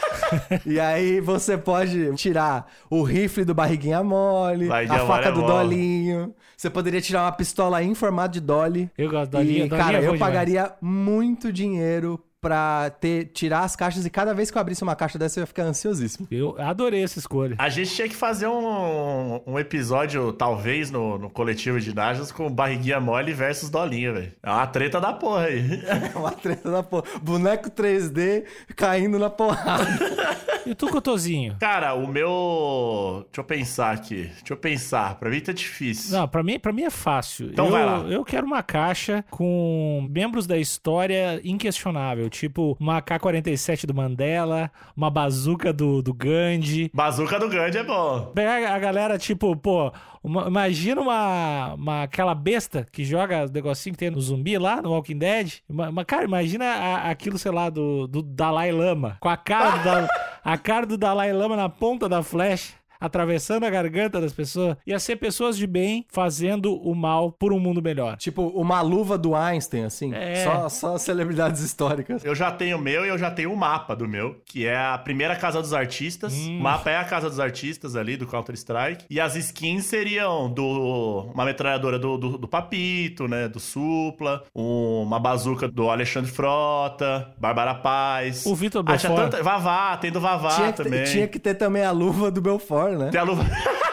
e 0.65 0.79
aí 0.81 1.21
você 1.21 1.57
pode 1.57 2.15
tirar 2.15 2.67
o 2.91 3.03
rifle 3.03 3.45
do 3.45 3.55
barriguinha 3.55 4.03
mole, 4.03 4.69
Barriguinha 4.69 5.03
a 5.03 5.07
faca 5.07 5.29
é 5.29 5.33
do 5.33 5.43
dolinho. 5.43 6.35
Você 6.57 6.71
poderia 6.71 7.01
tirar 7.01 7.25
uma 7.25 7.33
pistola 7.33 7.83
em 7.83 7.95
formato 7.95 8.33
de 8.35 8.41
dolly. 8.41 8.91
Eu 8.97 9.11
gosto 9.11 9.31
da 9.33 9.43
linha, 9.43 9.67
E, 9.67 9.69
da 9.69 9.77
cara, 9.77 9.99
é 9.99 10.01
eu 10.01 10.07
bom 10.09 10.13
demais. 10.15 10.21
pagaria 10.33 10.73
muito 10.81 11.53
dinheiro 11.53 12.19
pra 12.41 12.91
ter, 12.91 13.27
tirar 13.27 13.61
as 13.61 13.75
caixas 13.75 14.05
e 14.07 14.11
cada 14.11 14.35
vez 14.35 14.51
que 14.51 14.57
eu 14.57 14.61
abrisse 14.61 14.83
uma 14.83 14.95
caixa 14.95 15.19
dessa 15.19 15.39
eu 15.39 15.43
ia 15.43 15.47
ficar 15.47 15.65
ansiosíssimo. 15.65 16.27
Eu 16.31 16.55
adorei 16.59 17.03
essa 17.03 17.19
escolha. 17.19 17.57
A 17.59 17.69
gente 17.69 17.95
tinha 17.95 18.09
que 18.09 18.17
fazer 18.17 18.47
um, 18.47 19.41
um 19.47 19.59
episódio, 19.59 20.33
talvez, 20.33 20.91
no, 20.91 21.19
no 21.19 21.31
coletivo 21.31 21.81
de 21.81 21.95
Najas 21.95 22.31
com 22.31 22.51
barriguinha 22.51 23.01
mole 23.01 23.33
versus 23.33 23.71
dolinha, 23.71 24.13
velho. 24.13 24.33
É 24.43 24.51
uma 24.51 24.67
treta 24.67 25.01
da 25.01 25.13
porra 25.13 25.47
aí. 25.47 25.67
É 26.15 26.19
uma 26.19 26.33
treta 26.33 26.71
da 26.71 26.83
porra. 26.83 27.05
Boneco 27.23 27.71
3D 27.71 28.45
caindo 28.75 29.19
na 29.19 29.31
porrada. 29.31 29.87
E 30.67 30.75
tu, 30.75 30.89
Cotozinho? 30.89 31.57
Cara, 31.61 31.95
o 31.95 32.07
meu. 32.07 33.25
Deixa 33.27 33.41
eu 33.41 33.45
pensar 33.45 33.93
aqui. 33.93 34.23
Deixa 34.25 34.53
eu 34.53 34.57
pensar. 34.57 35.15
Pra 35.17 35.31
mim 35.31 35.41
tá 35.41 35.53
difícil. 35.53 36.17
Não, 36.19 36.27
pra 36.29 36.43
mim, 36.43 36.59
pra 36.59 36.73
mim 36.73 36.83
é 36.83 36.91
fácil. 36.91 37.49
Então 37.51 37.67
eu, 37.67 37.71
vai 37.73 37.85
lá. 37.87 37.99
Eu 38.09 38.25
quero 38.25 38.47
uma 38.47 38.63
caixa 38.63 39.25
com 39.31 40.07
membros 40.11 40.47
da 40.47 40.59
história 40.59 41.41
inquestionável. 41.45 42.29
Tipo, 42.29 42.77
uma 42.81 43.01
K-47 43.01 43.87
do 43.87 43.95
Mandela, 43.95 44.71
uma 44.97 45.11
bazuca 45.11 45.73
do, 45.73 46.03
do 46.03 46.13
Gandhi. 46.13 46.91
Bazuca 46.93 47.39
do 47.39 47.49
Gandhi 47.49 47.79
é 47.79 47.85
bom. 47.85 48.33
Pegar 48.35 48.75
a 48.75 48.79
galera, 48.79 49.19
tipo, 49.19 49.55
pô, 49.57 49.93
uma- 50.23 50.47
imagina 50.49 51.01
uma, 51.01 51.75
uma- 51.75 52.03
aquela 52.03 52.35
besta 52.35 52.87
que 52.91 53.05
joga 53.05 53.45
o 53.47 53.53
negocinho 53.53 53.93
que 53.95 53.99
tem 53.99 54.11
no 54.11 54.21
zumbi 54.21 54.59
lá, 54.59 54.83
no 54.83 54.91
Walking 54.91 55.19
Dead. 55.19 55.55
Uma, 55.69 55.89
uma- 55.91 56.05
cara, 56.05 56.25
imagina 56.25 56.65
a- 56.65 57.11
aquilo, 57.11 57.39
sei 57.39 57.53
lá, 57.53 57.71
do, 57.71 58.07
do 58.07 58.23
Dalai 58.23 58.73
Lama. 58.73 59.17
Com 59.21 59.29
a 59.29 59.37
cara 59.37 59.71
do, 59.79 59.85
Dal- 59.85 60.09
a 60.47 60.57
cara 60.57 60.87
do 60.87 60.97
Dalai 60.97 61.33
Lama 61.33 61.57
na 61.57 61.69
ponta 61.69 62.09
da 62.09 62.23
flecha. 62.23 62.75
Atravessando 63.01 63.65
a 63.65 63.71
garganta 63.71 64.21
das 64.21 64.33
pessoas, 64.33 64.77
ia 64.87 64.99
ser 64.99 65.17
pessoas 65.17 65.57
de 65.57 65.67
bem 65.67 66.07
fazendo 66.11 66.75
o 66.75 66.95
mal 66.95 67.33
por 67.33 67.53
um 67.53 67.59
mundo 67.59 67.83
melhor. 67.83 68.17
tipo, 68.17 68.43
uma 68.49 68.81
luva 68.81 69.17
do 69.19 69.35
Einstein, 69.35 69.85
assim. 69.85 70.15
É. 70.15 70.45
Só, 70.45 70.69
só 70.69 70.99
celebridades 70.99 71.61
históricas. 71.61 72.25
Eu 72.25 72.35
já 72.35 72.51
tenho 72.51 72.77
o 72.79 72.81
meu 72.81 73.05
e 73.05 73.09
eu 73.09 73.19
já 73.19 73.31
tenho 73.31 73.53
o 73.53 73.57
mapa 73.57 73.95
do 73.95 74.09
meu, 74.09 74.37
que 74.45 74.67
é 74.67 74.77
a 74.77 74.99
primeira 74.99 75.37
casa 75.37 75.61
dos 75.61 75.73
artistas. 75.73 76.35
O 76.35 76.53
mapa 76.61 76.91
é 76.91 76.97
a 76.97 77.05
casa 77.05 77.29
dos 77.29 77.41
artistas 77.41 77.97
ali 77.97 78.17
do 78.17 78.27
Counter-Strike. 78.27 79.05
E 79.11 79.21
as 79.21 79.35
skins 79.37 79.85
seriam 79.87 80.51
do 80.51 81.27
uma 81.35 81.45
metralhadora 81.45 81.99
do, 81.99 82.17
do, 82.17 82.39
do 82.39 82.49
Papito, 82.49 83.29
né? 83.29 83.49
Do 83.49 83.61
Supla, 83.61 84.43
uma 84.55 85.19
bazuca 85.21 85.69
do 85.69 85.89
Alexandre 85.91 86.31
Frota, 86.31 87.33
Bárbara 87.39 87.75
Paz. 87.75 88.45
O 88.47 88.55
Vitor 88.55 88.83
Ah, 88.87 88.93
Belfort. 88.93 89.15
tanta... 89.31 89.43
Vavá, 89.43 89.97
tem 89.97 90.11
do 90.11 90.21
Vavá 90.21 90.51
tinha, 90.57 90.73
que 90.73 90.77
ter, 90.77 90.85
também. 90.85 91.05
tinha 91.05 91.29
que 91.29 91.39
ter 91.39 91.55
também 91.55 91.85
a 91.85 91.91
luva 91.91 92.31
do 92.31 92.41
Belfort, 92.41 92.86
né? 92.95 93.11
Tem 93.11 93.21
a 93.21 93.25
luva. 93.25 93.45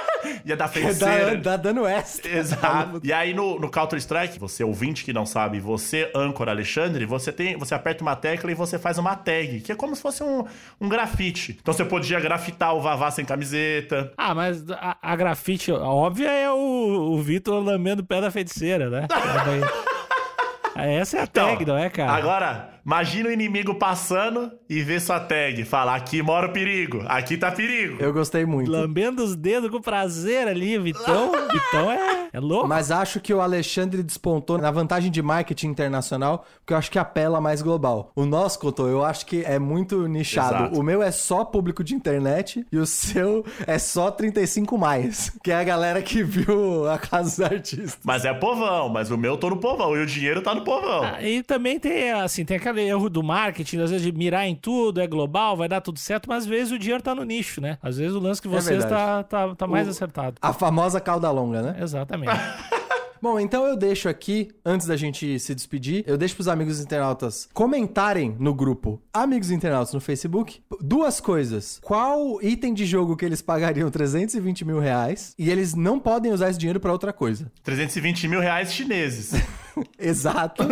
ia 0.46 0.56
dar 0.56 0.68
feiticeira. 0.68 1.38
dá 1.38 1.58
dano 1.58 1.86
extra. 1.86 2.32
Exato. 2.32 3.02
E 3.04 3.12
aí 3.12 3.34
no, 3.34 3.60
no 3.60 3.70
Counter-Strike, 3.70 4.40
você 4.40 4.64
ouvinte 4.64 5.04
que 5.04 5.14
não 5.14 5.26
sabe, 5.26 5.60
você, 5.60 6.12
âncora 6.16 6.52
Alexandre, 6.52 7.06
você 7.06 7.32
tem. 7.32 7.58
Você 7.58 7.74
aperta 7.74 8.02
uma 8.02 8.16
tecla 8.16 8.52
e 8.52 8.56
você 8.56 8.78
faz 8.78 8.98
uma 8.98 9.16
tag, 9.16 9.62
que 9.62 9.72
é 9.72 9.76
como 9.76 9.96
se 9.96 10.02
fosse 10.02 10.24
um, 10.24 10.46
um 10.80 10.90
grafite. 10.90 11.58
Então 11.62 11.74
você 11.74 11.86
podia 11.86 12.20
grafitar 12.20 12.76
o 12.76 12.82
Vavá 12.82 13.10
sem 13.12 13.26
camiseta. 13.26 14.12
Ah, 14.18 14.36
mas 14.36 14.64
a, 14.70 14.98
a 15.02 15.16
grafite 15.16 15.72
óbvia 15.72 16.30
é 16.30 16.50
o, 16.52 17.14
o 17.14 17.22
Vitor 17.22 17.64
lambendo 17.64 18.02
o 18.02 18.06
pé 18.06 18.22
da 18.22 18.32
feiticeira, 18.32 18.90
né? 18.90 19.08
Essa 20.76 21.18
é 21.18 21.22
a 21.22 21.28
tag, 21.28 21.62
Então, 21.62 21.76
não 21.76 21.82
é, 21.82 21.90
cara? 21.90 22.12
Agora, 22.12 22.73
imagina 22.86 23.30
o 23.30 23.32
inimigo 23.32 23.76
passando 23.76 24.52
e 24.70 24.82
vê 24.82 25.00
sua 25.00 25.20
tag. 25.20 25.64
Fala, 25.66 25.96
aqui 25.96 26.22
mora 26.22 26.48
o 26.48 26.54
perigo, 26.54 27.04
aqui 27.08 27.38
tá 27.38 27.52
perigo. 27.52 27.98
Eu 28.00 28.12
gostei 28.14 28.46
muito. 28.46 28.72
Lambendo 28.72 29.24
os 29.24 29.36
dedos 29.36 29.70
com 29.70 29.82
prazer 29.82 30.48
ali, 30.48 30.78
Vitão. 30.78 31.32
Vitão 31.52 31.92
é, 31.92 32.30
é 32.34 32.40
louco. 32.40 32.68
Mas 32.68 32.92
acho 32.92 33.20
que 33.20 33.34
o 33.34 33.42
Alexandre 33.42 34.02
despontou 34.04 34.58
na 34.58 34.72
vantagem 34.72 35.12
de 35.12 35.22
marketing 35.22 35.68
internacional, 35.68 36.46
porque 36.60 36.74
eu 36.74 36.78
acho 36.78 36.92
que 36.92 37.00
apela 37.00 37.40
mais 37.40 37.62
global. 37.62 38.12
O 38.16 38.26
nosso, 38.26 38.60
Cotô, 38.60 38.88
eu 38.88 39.04
acho 39.04 39.26
que 39.26 39.44
é 39.44 39.60
muito 39.60 40.08
nichado. 40.08 40.56
Exato. 40.56 40.80
O 40.80 40.84
meu 40.84 41.02
é 41.02 41.12
só 41.12 41.46
público 41.46 41.84
de 41.84 41.94
internet 41.94 42.66
e 42.72 42.78
o 42.78 42.86
seu 42.86 43.46
é 43.68 43.78
só 43.78 44.10
35 44.12 44.78
mais, 44.78 45.32
que 45.44 45.52
é 45.52 45.56
a 45.56 45.64
galera 45.64 46.02
que 46.02 46.24
viu 46.24 46.90
a 46.90 46.98
Casa 46.98 47.24
dos 47.24 47.42
Artistas. 47.42 48.00
Mas 48.04 48.26
é 48.26 48.34
povão, 48.34 48.90
mas 48.90 49.12
o 49.12 49.18
meu 49.18 49.38
tô 49.38 49.50
no 49.50 49.58
povão 49.58 49.96
e 49.96 50.02
o 50.02 50.06
dinheiro 50.06 50.42
tá 50.42 50.54
no 50.56 50.64
povão. 50.64 51.04
Ah, 51.04 51.22
E 51.22 51.44
também 51.44 51.80
tem, 51.80 52.12
assim, 52.12 52.44
tem 52.46 52.58
aquele 52.74 52.88
erro 52.90 53.10
do 53.10 53.24
marketing, 53.24 53.80
às 53.80 53.92
vezes 53.92 54.06
de 54.06 54.12
mirar 54.12 54.48
em 54.48 54.56
tudo, 54.56 55.00
é 55.00 55.08
global, 55.08 55.56
vai 55.56 55.68
dar 55.70 55.82
tudo 55.82 56.00
certo, 56.00 56.28
mas 56.28 56.44
às 56.44 56.50
vezes 56.50 56.72
o 56.74 56.80
dinheiro 56.80 57.02
tá 57.04 57.14
no 57.16 57.24
nicho, 57.24 57.62
né? 57.62 57.78
Às 57.82 57.98
vezes 57.98 58.16
o 58.16 58.20
lance 58.20 58.42
que 58.42 58.48
vocês 58.48 58.84
tá, 58.84 58.90
verdade. 58.90 59.28
tá, 59.30 59.56
tá 59.56 59.68
mais 59.68 59.88
O- 59.88 59.92
acertado. 59.92 60.36
A 60.42 60.52
famosa 60.54 61.00
cauda 61.00 61.30
longa, 61.32 61.62
né? 61.62 61.76
Exatamente. 61.82 62.32
Bom, 63.22 63.40
então 63.40 63.66
eu 63.66 63.78
deixo 63.78 64.10
aqui, 64.10 64.50
antes 64.66 64.86
da 64.86 64.98
gente 64.98 65.40
se 65.40 65.56
despedir, 65.56 66.04
eu 66.06 66.18
deixo 66.18 66.36
pros 66.36 66.50
amigos 66.50 66.82
internautas 66.82 67.48
comentarem 67.54 68.36
no 68.38 68.54
grupo 68.54 69.02
Amigos 69.14 69.50
Internautas 69.50 69.94
no 69.94 70.02
Facebook 70.02 70.62
duas 70.82 71.22
coisas. 71.22 71.80
Qual 71.82 72.42
item 72.42 72.74
de 72.74 72.86
jogo 72.86 73.16
que 73.16 73.24
eles 73.24 73.42
pagariam 73.42 73.90
320 73.90 74.66
mil 74.66 74.78
reais 74.78 75.34
e 75.40 75.50
eles 75.50 75.74
não 75.74 76.02
podem 76.02 76.34
usar 76.34 76.50
esse 76.50 76.60
dinheiro 76.60 76.82
pra 76.82 76.92
outra 76.92 77.14
coisa. 77.14 77.50
320 77.64 78.28
mil 78.28 78.42
reais 78.42 78.74
chineses. 78.74 79.32
Exato. 80.00 80.64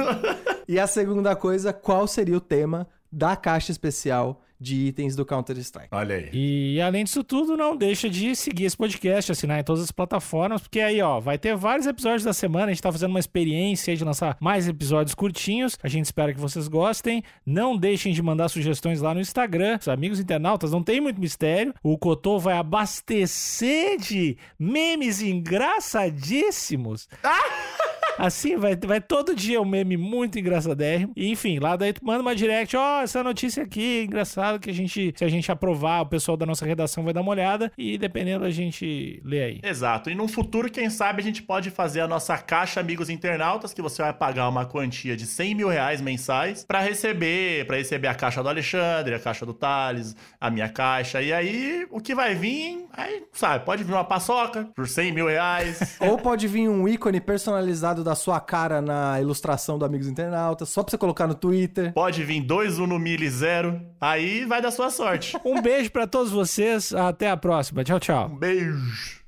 e 0.68 0.80
a 0.80 0.88
segunda 0.88 1.36
coisa, 1.36 1.74
qual 1.74 2.08
seria 2.08 2.38
o 2.38 2.42
tema 2.42 2.88
da 3.12 3.36
caixa 3.36 3.72
especial 3.72 4.42
de 4.62 4.76
itens 4.76 5.16
do 5.16 5.26
Counter-Strike? 5.26 5.88
Olha 5.92 6.16
aí. 6.18 6.30
E 6.32 6.80
além 6.80 7.04
disso 7.04 7.24
tudo, 7.24 7.58
não 7.58 7.76
deixa 7.76 8.08
de 8.08 8.36
seguir 8.36 8.66
esse 8.66 8.78
podcast, 8.78 9.32
assinar 9.32 9.60
em 9.60 9.64
todas 9.64 9.82
as 9.82 9.92
plataformas, 9.92 10.62
porque 10.62 10.80
aí, 10.80 11.02
ó, 11.02 11.20
vai 11.20 11.40
ter 11.40 11.56
vários 11.56 11.88
episódios 11.88 12.24
da 12.24 12.32
semana. 12.32 12.68
A 12.68 12.70
gente 12.70 12.82
tá 12.82 12.92
fazendo 12.92 13.10
uma 13.10 13.20
experiência 13.20 13.92
aí 13.92 13.98
de 13.98 14.06
lançar 14.06 14.38
mais 14.40 14.68
episódios 14.68 15.16
curtinhos. 15.16 15.80
A 15.82 15.88
gente 15.88 16.06
espera 16.06 16.32
que 16.32 16.40
vocês 16.40 16.68
gostem. 16.68 17.24
Não 17.44 17.76
deixem 17.76 18.14
de 18.14 18.22
mandar 18.22 18.50
sugestões 18.50 19.02
lá 19.02 19.16
no 19.16 19.20
Instagram. 19.20 19.80
Os 19.82 19.88
amigos 19.88 20.20
internautas, 20.20 20.72
não 20.72 20.84
tem 20.84 21.02
muito 21.02 21.20
mistério. 21.20 21.74
O 21.82 21.98
Cotô 21.98 22.38
vai 22.38 22.56
abastecer 22.56 23.98
de 23.98 24.38
memes 24.60 25.24
engraçadíssimos. 25.24 27.10
Assim, 28.18 28.58
vai, 28.58 28.76
vai 28.76 29.02
todo 29.02 29.36
dia 29.36 29.62
um 29.62 29.66
meme 29.66 29.98
muito 29.98 30.38
engraçadérrimo. 30.38 31.14
E, 31.16 31.30
enfim, 31.30 31.60
lá 31.60 31.76
daí 31.76 31.94
tu 31.94 32.06
manda 32.06 32.22
uma 32.22 32.36
direct, 32.36 32.76
ó, 32.76 33.02
essa 33.02 33.24
notícia 33.24 33.64
aqui, 33.64 34.04
engraçado, 34.04 34.60
que 34.60 34.70
a 34.70 34.74
gente, 34.74 35.14
se 35.16 35.26
a 35.26 35.28
gente 35.28 35.52
aprovar, 35.52 36.02
o 36.02 36.06
pessoal 36.06 36.38
da 36.38 36.46
nossa 36.46 36.66
redação 36.66 37.04
vai 37.04 37.14
dar 37.14 37.22
uma 37.22 37.32
olhada 37.32 37.72
e 37.78 37.98
dependendo 37.98 38.46
a 38.46 38.50
gente 38.50 39.22
lê 39.24 39.44
aí. 39.44 39.60
Exato. 39.64 40.10
E 40.10 40.16
num 40.16 40.28
futuro, 40.28 40.70
quem 40.70 40.90
sabe, 40.90 41.22
a 41.22 41.24
gente 41.24 41.42
pode 41.42 41.70
fazer 41.70 42.02
a 42.02 42.08
nossa 42.08 42.38
caixa 42.38 42.80
Amigos 42.80 43.10
Internautas, 43.10 43.74
que 43.74 43.82
você 43.82 44.02
vai 44.02 44.14
pagar 44.14 44.48
uma 44.50 44.66
quantia 44.66 45.16
de 45.16 45.26
100 45.26 45.56
mil 45.56 45.68
reais 45.68 46.02
mensais 46.02 46.64
pra 46.64 46.80
receber, 46.80 47.66
para 47.66 47.78
receber 47.78 48.08
a 48.08 48.16
caixa 48.16 48.44
do 48.44 48.50
Alexandre, 48.50 49.16
a 49.16 49.20
caixa 49.20 49.46
do 49.46 49.54
Thales, 49.54 50.16
a 50.40 50.50
minha 50.50 50.70
caixa. 50.70 51.22
E 51.22 51.32
aí, 51.32 51.86
o 51.90 52.00
que 52.00 52.14
vai 52.14 52.36
vir, 52.36 52.86
aí, 52.94 53.24
sabe, 53.34 53.66
pode 53.66 53.84
vir 53.84 53.94
uma 53.94 54.04
paçoca 54.04 54.70
por 54.76 54.88
100 54.88 55.12
mil 55.12 55.28
reais. 55.28 55.98
Ou 56.02 56.18
pode 56.18 56.48
vir 56.48 56.70
um 56.70 56.88
ícone 56.88 57.22
personalizado 57.22 58.01
da 58.04 58.16
sua 58.16 58.40
cara 58.40 58.82
na 58.82 59.20
ilustração 59.22 59.78
do 59.78 59.86
Amigos 59.86 60.08
Internautas, 60.08 60.70
só 60.70 60.84
pra 60.84 60.92
você 60.92 60.98
colocar 60.98 61.28
no 61.28 61.36
Twitter. 61.36 61.94
Pode 61.94 62.24
vir 62.24 62.42
dois 62.42 62.80
Uno 62.80 62.98
Mille 63.00 63.30
Zero. 63.30 63.82
Aí 64.00 64.46
vai 64.46 64.62
dar 64.62 64.72
sua 64.72 64.90
sorte. 64.90 65.38
Um 65.44 65.62
beijo 65.62 65.92
pra 65.92 66.08
todos 66.08 66.32
vocês, 66.32 66.94
até 66.94 67.30
a 67.30 67.36
próxima. 67.36 67.84
Tchau, 67.84 68.00
tchau. 68.00 68.28
Um 68.28 68.38
beijo. 68.38 69.22